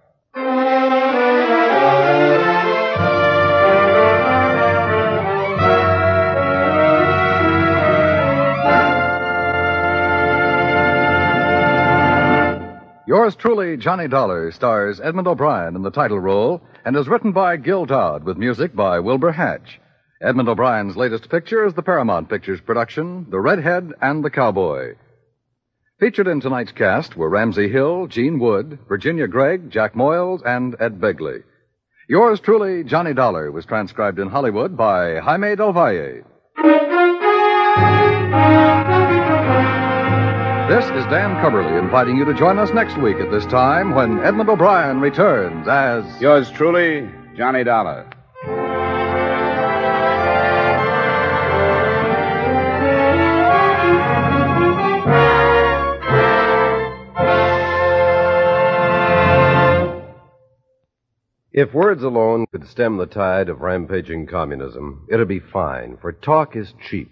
Yours 13.15 13.37
truly, 13.37 13.77
Johnny 13.77 14.09
Dollar, 14.09 14.51
stars 14.51 14.99
Edmund 14.99 15.25
O'Brien 15.25 15.77
in 15.77 15.83
the 15.83 15.89
title 15.89 16.19
role 16.19 16.61
and 16.83 16.97
is 16.97 17.07
written 17.07 17.31
by 17.31 17.55
Gil 17.55 17.85
Doud 17.85 18.25
with 18.25 18.35
music 18.35 18.75
by 18.75 18.99
Wilbur 18.99 19.31
Hatch. 19.31 19.79
Edmund 20.21 20.49
O'Brien's 20.49 20.97
latest 20.97 21.29
picture 21.29 21.65
is 21.65 21.73
the 21.73 21.81
Paramount 21.81 22.27
Pictures 22.27 22.59
production, 22.59 23.25
The 23.29 23.39
Redhead 23.39 23.93
and 24.01 24.21
the 24.21 24.29
Cowboy. 24.29 24.95
Featured 25.97 26.27
in 26.27 26.41
tonight's 26.41 26.73
cast 26.73 27.15
were 27.15 27.29
Ramsey 27.29 27.69
Hill, 27.69 28.07
Gene 28.07 28.37
Wood, 28.37 28.79
Virginia 28.89 29.27
Gregg, 29.27 29.71
Jack 29.71 29.93
Moyles, 29.93 30.41
and 30.45 30.75
Ed 30.81 30.99
Begley. 30.99 31.43
Yours 32.09 32.41
truly, 32.41 32.83
Johnny 32.83 33.13
Dollar, 33.13 33.49
was 33.49 33.65
transcribed 33.65 34.19
in 34.19 34.27
Hollywood 34.27 34.75
by 34.75 35.21
Jaime 35.21 35.55
Del 35.55 35.71
Valle. 35.71 36.23
This 40.67 40.85
is 40.85 41.05
Dan 41.11 41.35
Cubberly 41.45 41.79
inviting 41.79 42.17
you 42.17 42.25
to 42.25 42.33
join 42.33 42.57
us 42.57 42.71
next 42.73 42.97
week 42.97 43.17
at 43.17 43.29
this 43.29 43.45
time 43.45 43.93
when 43.93 44.17
Edmund 44.25 44.49
O'Brien 44.49 44.99
returns 44.99 45.67
as. 45.67 46.03
Yours 46.19 46.49
truly, 46.49 47.07
Johnny 47.37 47.63
Dollar. 47.63 48.09
If 61.53 61.75
words 61.75 62.01
alone 62.01 62.47
could 62.51 62.67
stem 62.67 62.97
the 62.97 63.05
tide 63.05 63.49
of 63.49 63.61
rampaging 63.61 64.25
communism, 64.25 65.05
it'd 65.11 65.27
be 65.27 65.39
fine, 65.39 65.97
for 65.97 66.11
talk 66.11 66.55
is 66.55 66.73
cheap. 66.89 67.11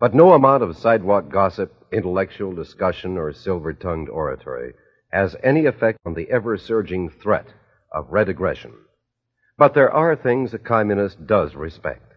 But 0.00 0.14
no 0.14 0.32
amount 0.32 0.62
of 0.62 0.76
sidewalk 0.76 1.28
gossip, 1.28 1.72
intellectual 1.90 2.54
discussion, 2.54 3.18
or 3.18 3.32
silver 3.32 3.72
tongued 3.72 4.08
oratory 4.08 4.74
has 5.10 5.34
any 5.42 5.66
effect 5.66 5.98
on 6.06 6.14
the 6.14 6.30
ever 6.30 6.56
surging 6.56 7.08
threat 7.10 7.46
of 7.92 8.10
red 8.10 8.28
aggression. 8.28 8.74
But 9.56 9.74
there 9.74 9.90
are 9.90 10.14
things 10.14 10.54
a 10.54 10.58
communist 10.58 11.26
does 11.26 11.56
respect. 11.56 12.12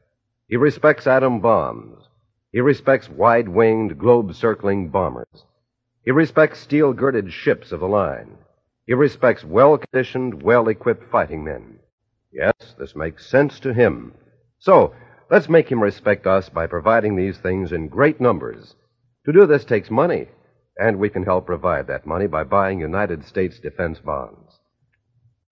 He 0.48 0.58
respects 0.58 1.08
atom 1.08 1.40
bombs. 1.40 2.08
He 2.52 2.62
respects 2.62 3.10
wide 3.10 3.50
winged, 3.50 3.98
globe 3.98 4.36
circling 4.36 4.90
bombers. 4.90 5.46
He 6.04 6.12
respects 6.12 6.60
steel 6.60 6.94
girded 6.94 7.32
ships 7.32 7.72
of 7.72 7.80
the 7.80 7.88
line. 7.88 8.38
He 8.86 8.94
respects 8.94 9.44
well 9.44 9.78
conditioned, 9.78 10.44
well 10.44 10.68
equipped 10.68 11.10
fighting 11.10 11.44
men. 11.44 11.80
Yes, 12.32 12.76
this 12.78 12.96
makes 12.96 13.26
sense 13.26 13.60
to 13.62 13.74
him. 13.74 14.14
So, 14.60 14.94
let's 15.32 15.48
make 15.48 15.72
him 15.72 15.82
respect 15.82 16.28
us 16.28 16.50
by 16.50 16.68
providing 16.68 17.16
these 17.16 17.38
things 17.38 17.72
in 17.72 17.88
great 17.88 18.20
numbers. 18.20 18.76
To 19.26 19.32
do 19.32 19.48
this 19.48 19.64
takes 19.64 19.90
money, 19.90 20.28
and 20.78 21.00
we 21.00 21.10
can 21.10 21.24
help 21.24 21.46
provide 21.46 21.88
that 21.88 22.06
money 22.06 22.28
by 22.28 22.44
buying 22.44 22.82
United 22.82 23.26
States 23.26 23.58
defense 23.60 23.98
bonds. 24.00 24.60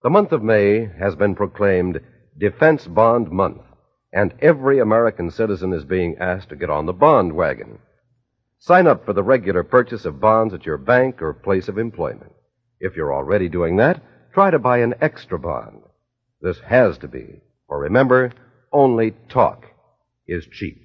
The 0.04 0.10
month 0.10 0.34
of 0.34 0.44
May 0.44 0.90
has 1.00 1.16
been 1.16 1.34
proclaimed 1.34 2.02
Defense 2.38 2.88
Bond 2.88 3.32
Month, 3.32 3.62
and 4.12 4.34
every 4.42 4.80
American 4.80 5.32
citizen 5.32 5.72
is 5.72 5.86
being 5.86 6.18
asked 6.20 6.50
to 6.50 6.56
get 6.56 6.70
on 6.70 6.86
the 6.86 6.94
bond 6.94 7.34
wagon. 7.34 7.80
Sign 8.60 8.86
up 8.86 9.06
for 9.06 9.14
the 9.14 9.24
regular 9.24 9.64
purchase 9.64 10.04
of 10.04 10.20
bonds 10.20 10.54
at 10.54 10.66
your 10.66 10.78
bank 10.78 11.22
or 11.22 11.34
place 11.34 11.70
of 11.70 11.78
employment. 11.78 12.34
If 12.82 12.96
you're 12.96 13.14
already 13.14 13.48
doing 13.48 13.78
that, 13.78 14.02
try 14.34 14.52
to 14.52 14.60
buy 14.60 14.80
an 14.80 14.96
extra 15.00 15.40
bond. 15.40 15.84
This 16.42 16.60
has 16.68 16.98
to 17.00 17.08
be, 17.08 17.42
for 17.68 17.80
remember, 17.80 18.32
only 18.72 19.14
talk 19.30 19.66
is 20.28 20.46
cheap. 20.52 20.78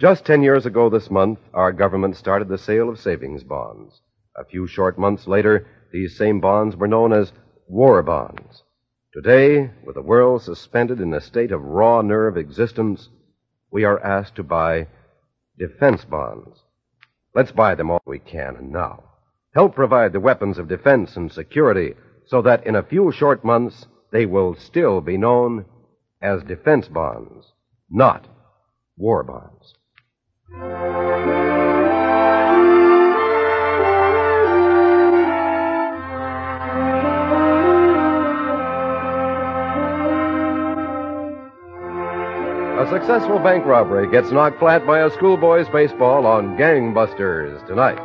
Just 0.00 0.24
ten 0.24 0.42
years 0.42 0.66
ago 0.66 0.90
this 0.90 1.10
month, 1.10 1.38
our 1.52 1.72
government 1.72 2.16
started 2.16 2.48
the 2.48 2.58
sale 2.58 2.88
of 2.88 2.98
savings 2.98 3.44
bonds. 3.44 4.00
A 4.36 4.44
few 4.44 4.66
short 4.66 4.98
months 4.98 5.26
later, 5.26 5.66
these 5.92 6.16
same 6.16 6.40
bonds 6.40 6.76
were 6.76 6.88
known 6.88 7.12
as 7.12 7.32
war 7.68 8.02
bonds. 8.02 8.64
Today, 9.12 9.70
with 9.84 9.94
the 9.94 10.02
world 10.02 10.42
suspended 10.42 11.00
in 11.00 11.14
a 11.14 11.20
state 11.20 11.52
of 11.52 11.62
raw 11.62 12.02
nerve 12.02 12.36
existence, 12.36 13.08
we 13.70 13.84
are 13.84 14.02
asked 14.02 14.34
to 14.36 14.42
buy 14.42 14.88
defense 15.58 16.04
bonds. 16.04 16.58
Let's 17.34 17.52
buy 17.52 17.76
them 17.76 17.90
all 17.90 18.02
we 18.04 18.18
can 18.18 18.56
and 18.56 18.72
now. 18.72 19.04
Help 19.54 19.76
provide 19.76 20.12
the 20.12 20.20
weapons 20.20 20.58
of 20.58 20.68
defense 20.68 21.16
and 21.16 21.30
security 21.30 21.94
so 22.26 22.42
that 22.42 22.66
in 22.66 22.74
a 22.74 22.82
few 22.82 23.12
short 23.12 23.44
months 23.44 23.86
they 24.10 24.26
will 24.26 24.56
still 24.56 25.00
be 25.00 25.16
known 25.16 25.64
as 26.24 26.42
defense 26.42 26.88
bonds, 26.88 27.52
not 27.90 28.26
war 28.96 29.22
bonds. 29.22 29.74
A 42.80 42.88
successful 42.90 43.38
bank 43.38 43.66
robbery 43.66 44.10
gets 44.10 44.30
knocked 44.30 44.58
flat 44.58 44.86
by 44.86 45.00
a 45.00 45.10
schoolboy's 45.10 45.68
baseball 45.68 46.26
on 46.26 46.56
Gangbusters 46.56 47.66
tonight. 47.66 47.98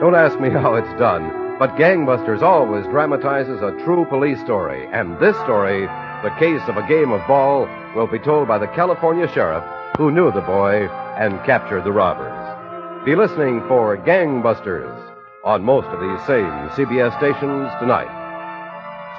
Don't 0.00 0.14
ask 0.14 0.40
me 0.40 0.48
how 0.62 0.76
it's 0.76 0.98
done, 0.98 1.58
but 1.58 1.76
Gangbusters 1.76 2.40
always 2.40 2.86
dramatizes 2.86 3.60
a 3.60 3.72
true 3.84 4.06
police 4.06 4.40
story, 4.40 4.86
and 4.92 5.18
this 5.18 5.36
story 5.38 5.86
the 6.22 6.34
case 6.38 6.62
of 6.68 6.76
a 6.76 6.86
game 6.88 7.12
of 7.12 7.26
ball, 7.26 7.68
will 7.94 8.06
be 8.06 8.18
told 8.18 8.48
by 8.48 8.58
the 8.58 8.68
California 8.68 9.26
sheriff 9.32 9.64
who 9.96 10.10
knew 10.10 10.30
the 10.30 10.40
boy 10.40 10.86
and 11.16 11.42
captured 11.44 11.84
the 11.84 11.92
robbers. 11.92 13.04
Be 13.04 13.14
listening 13.14 13.60
for 13.68 13.96
Gangbusters 13.96 15.14
on 15.44 15.62
most 15.62 15.86
of 15.86 16.00
these 16.00 16.26
same 16.26 16.50
CBS 16.74 17.16
stations 17.18 17.70
tonight. 17.80 18.10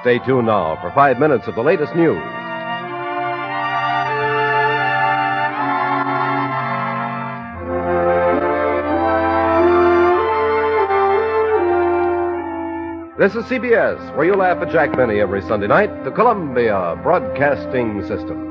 Stay 0.02 0.18
tuned 0.20 0.46
now 0.46 0.78
for 0.80 0.92
five 0.92 1.18
minutes 1.18 1.48
of 1.48 1.54
the 1.54 1.62
latest 1.62 1.94
news. 1.96 2.37
This 13.18 13.34
is 13.34 13.46
CBS, 13.46 14.14
where 14.14 14.26
you 14.26 14.36
laugh 14.36 14.62
at 14.62 14.70
Jack 14.70 14.96
Benny 14.96 15.18
every 15.18 15.42
Sunday 15.42 15.66
night, 15.66 16.04
the 16.04 16.10
Columbia 16.12 16.96
Broadcasting 17.02 18.06
System. 18.06 18.44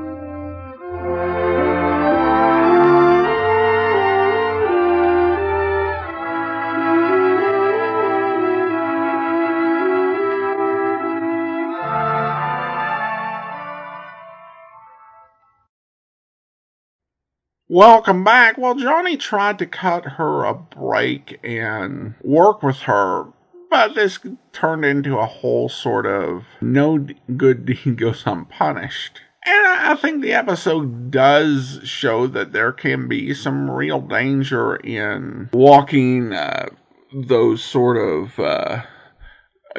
Welcome 17.70 18.22
back. 18.22 18.58
Well, 18.58 18.74
Johnny 18.74 19.16
tried 19.16 19.58
to 19.60 19.66
cut 19.66 20.04
her 20.04 20.44
a 20.44 20.52
break 20.52 21.40
and 21.42 22.16
work 22.22 22.62
with 22.62 22.80
her, 22.80 23.28
but 23.70 23.94
this 23.94 24.18
turned 24.52 24.84
into 24.84 25.18
a 25.18 25.26
whole 25.26 25.68
sort 25.68 26.06
of 26.06 26.44
no 26.60 27.06
good 27.36 27.64
deed 27.84 27.96
goes 27.96 28.24
unpunished. 28.26 29.20
And 29.46 29.66
I 29.66 29.94
think 29.94 30.20
the 30.20 30.34
episode 30.34 31.10
does 31.10 31.80
show 31.84 32.26
that 32.26 32.52
there 32.52 32.72
can 32.72 33.08
be 33.08 33.32
some 33.32 33.70
real 33.70 34.00
danger 34.00 34.76
in 34.76 35.48
walking 35.52 36.32
uh, 36.32 36.66
those 37.14 37.64
sort 37.64 37.96
of 37.96 38.38
uh, 38.38 38.82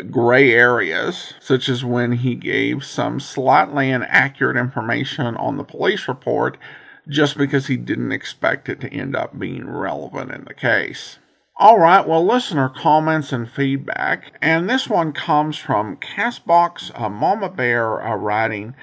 gray 0.10 0.52
areas, 0.54 1.34
such 1.40 1.70
as 1.70 1.86
when 1.86 2.14
he 2.14 2.34
gave 2.34 2.84
some 2.84 3.20
slightly 3.20 3.92
inaccurate 3.92 4.58
information 4.58 5.38
on 5.38 5.58
the 5.58 5.64
police 5.64 6.08
report 6.08 6.58
just 7.08 7.38
because 7.38 7.68
he 7.68 7.78
didn't 7.78 8.12
expect 8.12 8.70
it 8.70 8.80
to 8.82 8.94
end 8.94 9.16
up 9.16 9.38
being 9.38 9.70
relevant 9.70 10.32
in 10.32 10.46
the 10.46 10.54
case. 10.54 11.19
All 11.62 11.78
right, 11.78 12.08
well, 12.08 12.26
listener 12.26 12.70
comments 12.70 13.34
and 13.34 13.52
feedback, 13.52 14.32
and 14.42 14.70
this 14.70 14.88
one 14.88 15.12
comes 15.12 15.58
from 15.58 15.98
Castbox 15.98 16.98
uh, 16.98 17.10
Mama 17.10 17.50
Bear 17.50 18.02
uh, 18.02 18.16
writing. 18.16 18.76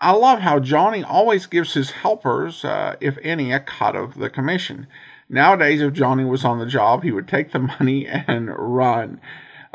I 0.00 0.10
love 0.10 0.40
how 0.40 0.58
Johnny 0.58 1.04
always 1.04 1.46
gives 1.46 1.74
his 1.74 1.92
helpers, 1.92 2.64
uh, 2.64 2.96
if 3.00 3.16
any, 3.22 3.52
a 3.52 3.60
cut 3.60 3.94
of 3.94 4.16
the 4.16 4.28
commission. 4.28 4.88
Nowadays, 5.28 5.80
if 5.80 5.92
Johnny 5.92 6.24
was 6.24 6.44
on 6.44 6.58
the 6.58 6.66
job, 6.66 7.04
he 7.04 7.12
would 7.12 7.28
take 7.28 7.52
the 7.52 7.58
money 7.78 8.08
and 8.08 8.50
run. 8.58 9.20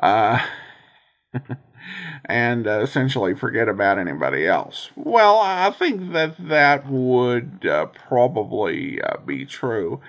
Uh, 0.03 0.45
and 2.25 2.67
uh, 2.67 2.81
essentially 2.81 3.33
forget 3.33 3.69
about 3.69 3.97
anybody 3.97 4.45
else. 4.45 4.89
Well, 4.97 5.39
I 5.39 5.71
think 5.71 6.11
that 6.11 6.35
that 6.49 6.85
would 6.91 7.65
uh, 7.65 7.85
probably 7.85 8.99
be 9.25 9.45
true. 9.45 10.01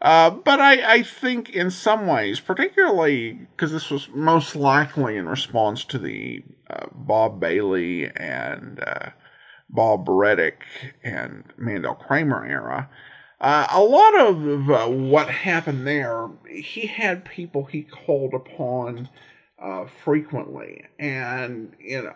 Uh, 0.00 0.30
but 0.30 0.60
I, 0.60 0.94
I, 0.94 1.02
think 1.02 1.50
in 1.50 1.70
some 1.70 2.06
ways, 2.06 2.38
particularly 2.38 3.32
because 3.32 3.72
this 3.72 3.90
was 3.90 4.08
most 4.14 4.54
likely 4.54 5.16
in 5.16 5.28
response 5.28 5.84
to 5.86 5.98
the 5.98 6.44
uh, 6.70 6.86
Bob 6.92 7.40
Bailey 7.40 8.08
and 8.16 8.80
uh, 8.80 9.10
Bob 9.68 10.06
Readick 10.06 10.58
and 11.02 11.42
Mandel 11.56 11.96
Kramer 11.96 12.46
era, 12.46 12.88
a 13.40 13.82
lot 13.82 14.18
of 14.18 14.92
what 14.92 15.28
happened 15.28 15.86
there, 15.86 16.28
he 16.48 16.86
had 16.86 17.24
people 17.24 17.64
he 17.64 17.82
called 17.82 18.34
upon 18.34 19.08
uh, 19.60 19.86
frequently, 20.04 20.84
and 20.98 21.74
you 21.80 22.02
know 22.02 22.14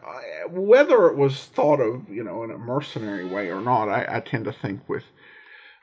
whether 0.48 1.08
it 1.08 1.16
was 1.16 1.46
thought 1.46 1.80
of 1.80 2.08
you 2.08 2.22
know 2.22 2.44
in 2.44 2.50
a 2.50 2.58
mercenary 2.58 3.24
way 3.24 3.50
or 3.50 3.60
not, 3.60 3.88
I, 3.88 4.06
I 4.08 4.20
tend 4.20 4.44
to 4.44 4.52
think 4.52 4.88
with 4.88 5.04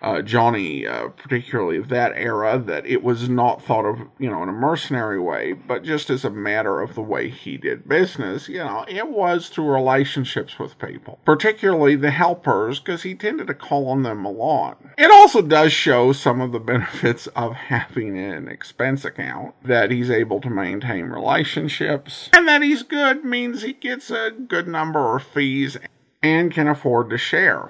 uh, 0.01 0.21
Johnny, 0.21 0.87
uh, 0.87 1.09
particularly 1.09 1.77
of 1.77 1.89
that 1.89 2.13
era, 2.15 2.57
that 2.57 2.85
it 2.85 3.03
was 3.03 3.27
not 3.27 3.61
thought 3.61 3.85
of, 3.85 3.99
you 4.17 4.29
know, 4.29 4.41
in 4.43 4.49
a 4.49 4.53
mercenary 4.53 5.19
way, 5.19 5.53
but 5.53 5.83
just 5.83 6.09
as 6.09 6.23
a 6.23 6.29
matter 6.29 6.81
of 6.81 6.95
the 6.95 7.01
way 7.01 7.29
he 7.29 7.57
did 7.57 7.87
business. 7.87 8.47
You 8.47 8.59
know, 8.59 8.85
it 8.87 9.09
was 9.09 9.49
through 9.49 9.71
relationships 9.71 10.57
with 10.57 10.79
people, 10.79 11.19
particularly 11.25 11.95
the 11.95 12.11
helpers, 12.11 12.79
because 12.79 13.03
he 13.03 13.13
tended 13.13 13.47
to 13.47 13.53
call 13.53 13.89
on 13.89 14.03
them 14.03 14.23
a 14.23 14.31
lot. 14.31 14.81
It 14.97 15.11
also 15.11 15.41
does 15.41 15.73
show 15.73 16.13
some 16.13 16.39
of 16.39 16.51
the 16.51 16.59
benefits 16.69 17.27
of 17.27 17.53
having 17.53 18.17
an 18.17 18.47
expense 18.47 19.03
account, 19.03 19.55
that 19.63 19.91
he's 19.91 20.09
able 20.09 20.39
to 20.41 20.49
maintain 20.49 21.05
relationships, 21.05 22.29
and 22.33 22.47
that 22.47 22.61
he's 22.61 22.83
good 22.83 23.25
means 23.25 23.61
he 23.61 23.73
gets 23.73 24.09
a 24.11 24.31
good 24.31 24.67
number 24.67 25.15
of 25.17 25.23
fees 25.23 25.77
and 26.21 26.51
can 26.53 26.67
afford 26.67 27.09
to 27.09 27.17
share. 27.17 27.69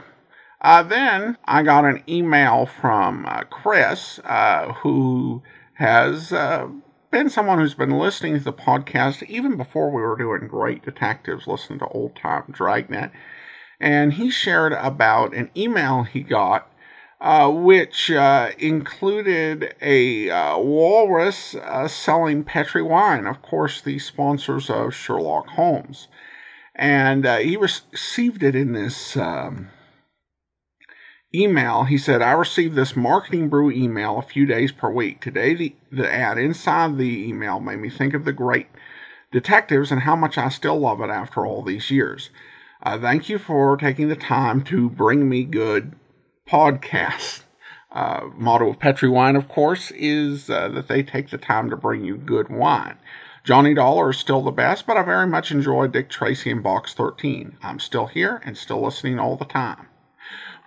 Uh, 0.62 0.84
then 0.84 1.38
I 1.46 1.64
got 1.64 1.86
an 1.86 2.04
email 2.08 2.66
from 2.66 3.26
uh, 3.26 3.44
Chris, 3.44 4.20
uh, 4.26 4.74
who 4.74 5.42
has 5.76 6.34
uh, 6.34 6.68
been 7.12 7.30
someone 7.30 7.60
who's 7.60 7.76
been 7.76 7.98
listening 7.98 8.38
to 8.38 8.44
the 8.44 8.52
podcast 8.52 9.24
even 9.30 9.56
before 9.56 9.90
we 9.90 10.02
were 10.02 10.18
doing 10.18 10.50
Great 10.50 10.84
Detectives, 10.84 11.48
listening 11.48 11.80
to 11.80 11.88
Old 11.88 12.16
Time 12.18 12.44
Dragnet. 12.52 13.12
And 13.80 14.14
he 14.14 14.30
shared 14.30 14.74
about 14.74 15.34
an 15.34 15.50
email 15.56 16.04
he 16.04 16.24
got, 16.24 16.70
uh, 17.22 17.50
which 17.50 18.12
uh, 18.12 18.52
included 18.58 19.76
a 19.82 20.28
walrus 20.62 21.56
selling 21.88 22.44
Petri 22.44 22.82
wine, 22.82 23.26
of 23.26 23.42
course, 23.42 23.80
the 23.80 23.98
sponsors 24.00 24.70
of 24.70 24.94
Sherlock 24.94 25.48
Holmes. 25.48 26.10
And 26.76 27.26
he 27.26 27.56
received 27.56 28.44
it 28.44 28.56
in 28.56 28.74
this. 28.74 29.16
Um, 29.16 29.70
email, 31.34 31.84
he 31.84 31.98
said, 31.98 32.22
I 32.22 32.32
received 32.32 32.76
this 32.76 32.96
marketing 32.96 33.50
brew 33.50 33.70
email 33.72 34.18
a 34.18 34.24
few 34.24 34.46
days 34.46 34.72
per 34.72 34.90
week. 34.90 35.22
Today, 35.22 35.54
the, 35.54 35.76
the 35.92 36.12
ad 36.12 36.38
inside 36.38 36.98
the 36.98 37.28
email 37.28 37.60
made 37.60 37.80
me 37.80 37.90
think 37.90 38.14
of 38.14 38.26
the 38.26 38.34
great 38.34 38.68
detectives 39.32 39.92
and 39.92 40.02
how 40.02 40.16
much 40.16 40.38
I 40.38 40.50
still 40.50 40.80
love 40.80 41.02
it 41.02 41.10
after 41.10 41.46
all 41.46 41.62
these 41.62 41.92
years. 41.92 42.30
Uh, 42.82 42.98
thank 42.98 43.30
you 43.30 43.38
for 43.38 43.78
taking 43.78 44.08
the 44.08 44.16
time 44.16 44.64
to 44.64 44.90
bring 44.90 45.30
me 45.30 45.44
good 45.44 45.94
podcasts. 46.48 47.44
Uh, 47.92 48.30
motto 48.36 48.70
of 48.70 48.80
Petri 48.80 49.10
Wine, 49.10 49.36
of 49.36 49.48
course, 49.48 49.92
is 49.92 50.50
uh, 50.50 50.70
that 50.70 50.88
they 50.88 51.04
take 51.04 51.30
the 51.30 51.38
time 51.38 51.70
to 51.70 51.78
bring 51.78 52.06
you 52.06 52.18
good 52.18 52.50
wine. 52.50 52.98
Johnny 53.44 53.74
Dollar 53.74 54.12
is 54.12 54.18
still 54.18 54.42
the 54.42 54.52
best, 54.52 54.86
but 54.86 54.98
I 54.98 55.04
very 55.04 55.28
much 55.28 55.52
enjoy 55.52 55.88
Dick 55.88 56.10
Tracy 56.10 56.52
and 56.52 56.64
Box 56.64 56.94
13. 56.94 57.58
I'm 57.62 57.80
still 57.80 58.08
here 58.08 58.42
and 58.46 58.58
still 58.58 58.84
listening 58.84 59.20
all 59.20 59.36
the 59.36 59.46
time. 59.46 59.89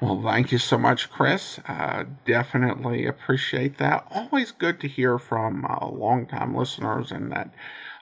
Well, 0.03 0.21
thank 0.21 0.51
you 0.51 0.59
so 0.59 0.79
much, 0.79 1.09
Chris. 1.11 1.61
Uh, 1.65 2.07
definitely 2.27 3.07
appreciate 3.07 3.79
that. 3.79 4.05
Always 4.11 4.51
good 4.51 4.81
to 4.81 4.89
hear 4.89 5.17
from 5.17 5.65
uh, 5.65 5.87
longtime 5.87 6.57
listeners 6.57 7.13
and 7.13 7.31
that 7.31 7.55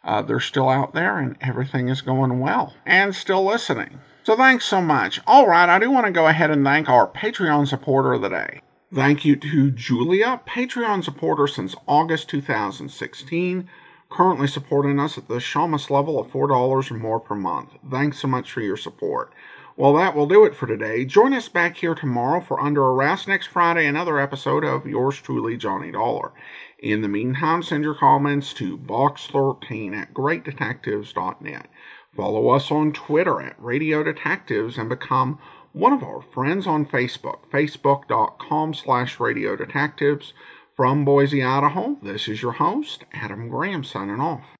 uh, 0.02 0.22
they're 0.22 0.40
still 0.40 0.70
out 0.70 0.94
there 0.94 1.18
and 1.18 1.36
everything 1.42 1.90
is 1.90 2.00
going 2.00 2.40
well 2.40 2.72
and 2.86 3.14
still 3.14 3.44
listening. 3.44 4.00
So 4.24 4.34
thanks 4.34 4.64
so 4.64 4.80
much. 4.80 5.20
All 5.26 5.46
right, 5.46 5.68
I 5.68 5.78
do 5.78 5.90
want 5.90 6.06
to 6.06 6.10
go 6.10 6.26
ahead 6.26 6.50
and 6.50 6.64
thank 6.64 6.88
our 6.88 7.06
Patreon 7.06 7.68
supporter 7.68 8.14
of 8.14 8.22
the 8.22 8.30
day. 8.30 8.62
Thank 8.94 9.26
you 9.26 9.36
to 9.36 9.70
Julia, 9.70 10.40
Patreon 10.48 11.04
supporter 11.04 11.46
since 11.46 11.74
August 11.86 12.30
2016, 12.30 13.68
currently 14.08 14.46
supporting 14.46 14.98
us 14.98 15.18
at 15.18 15.28
the 15.28 15.34
Shamus 15.34 15.90
level 15.90 16.18
of 16.18 16.28
$4 16.28 16.90
or 16.90 16.94
more 16.94 17.20
per 17.20 17.34
month. 17.34 17.74
Thanks 17.90 18.20
so 18.20 18.26
much 18.26 18.50
for 18.50 18.62
your 18.62 18.78
support. 18.78 19.34
Well, 19.80 19.94
that 19.94 20.14
will 20.14 20.26
do 20.26 20.44
it 20.44 20.54
for 20.54 20.66
today. 20.66 21.06
Join 21.06 21.32
us 21.32 21.48
back 21.48 21.78
here 21.78 21.94
tomorrow 21.94 22.42
for 22.42 22.60
Under 22.60 22.84
Arrest 22.84 23.26
next 23.26 23.46
Friday, 23.46 23.86
another 23.86 24.20
episode 24.20 24.62
of 24.62 24.86
yours 24.86 25.18
truly, 25.18 25.56
Johnny 25.56 25.90
Dollar. 25.90 26.32
In 26.80 27.00
the 27.00 27.08
meantime, 27.08 27.62
send 27.62 27.82
your 27.82 27.94
comments 27.94 28.52
to 28.52 28.76
box13 28.76 29.96
at 29.96 30.12
greatdetectives.net. 30.12 31.66
Follow 32.14 32.50
us 32.50 32.70
on 32.70 32.92
Twitter 32.92 33.40
at 33.40 33.56
Radio 33.58 34.02
Detectives 34.02 34.76
and 34.76 34.90
become 34.90 35.38
one 35.72 35.94
of 35.94 36.02
our 36.02 36.20
friends 36.20 36.66
on 36.66 36.84
Facebook, 36.84 37.48
facebook.com 37.50 38.74
slash 38.74 39.18
Radio 39.18 39.56
Detectives. 39.56 40.34
From 40.76 41.06
Boise, 41.06 41.42
Idaho, 41.42 41.96
this 42.02 42.28
is 42.28 42.42
your 42.42 42.52
host, 42.52 43.04
Adam 43.14 43.48
Graham, 43.48 43.82
signing 43.82 44.20
off. 44.20 44.58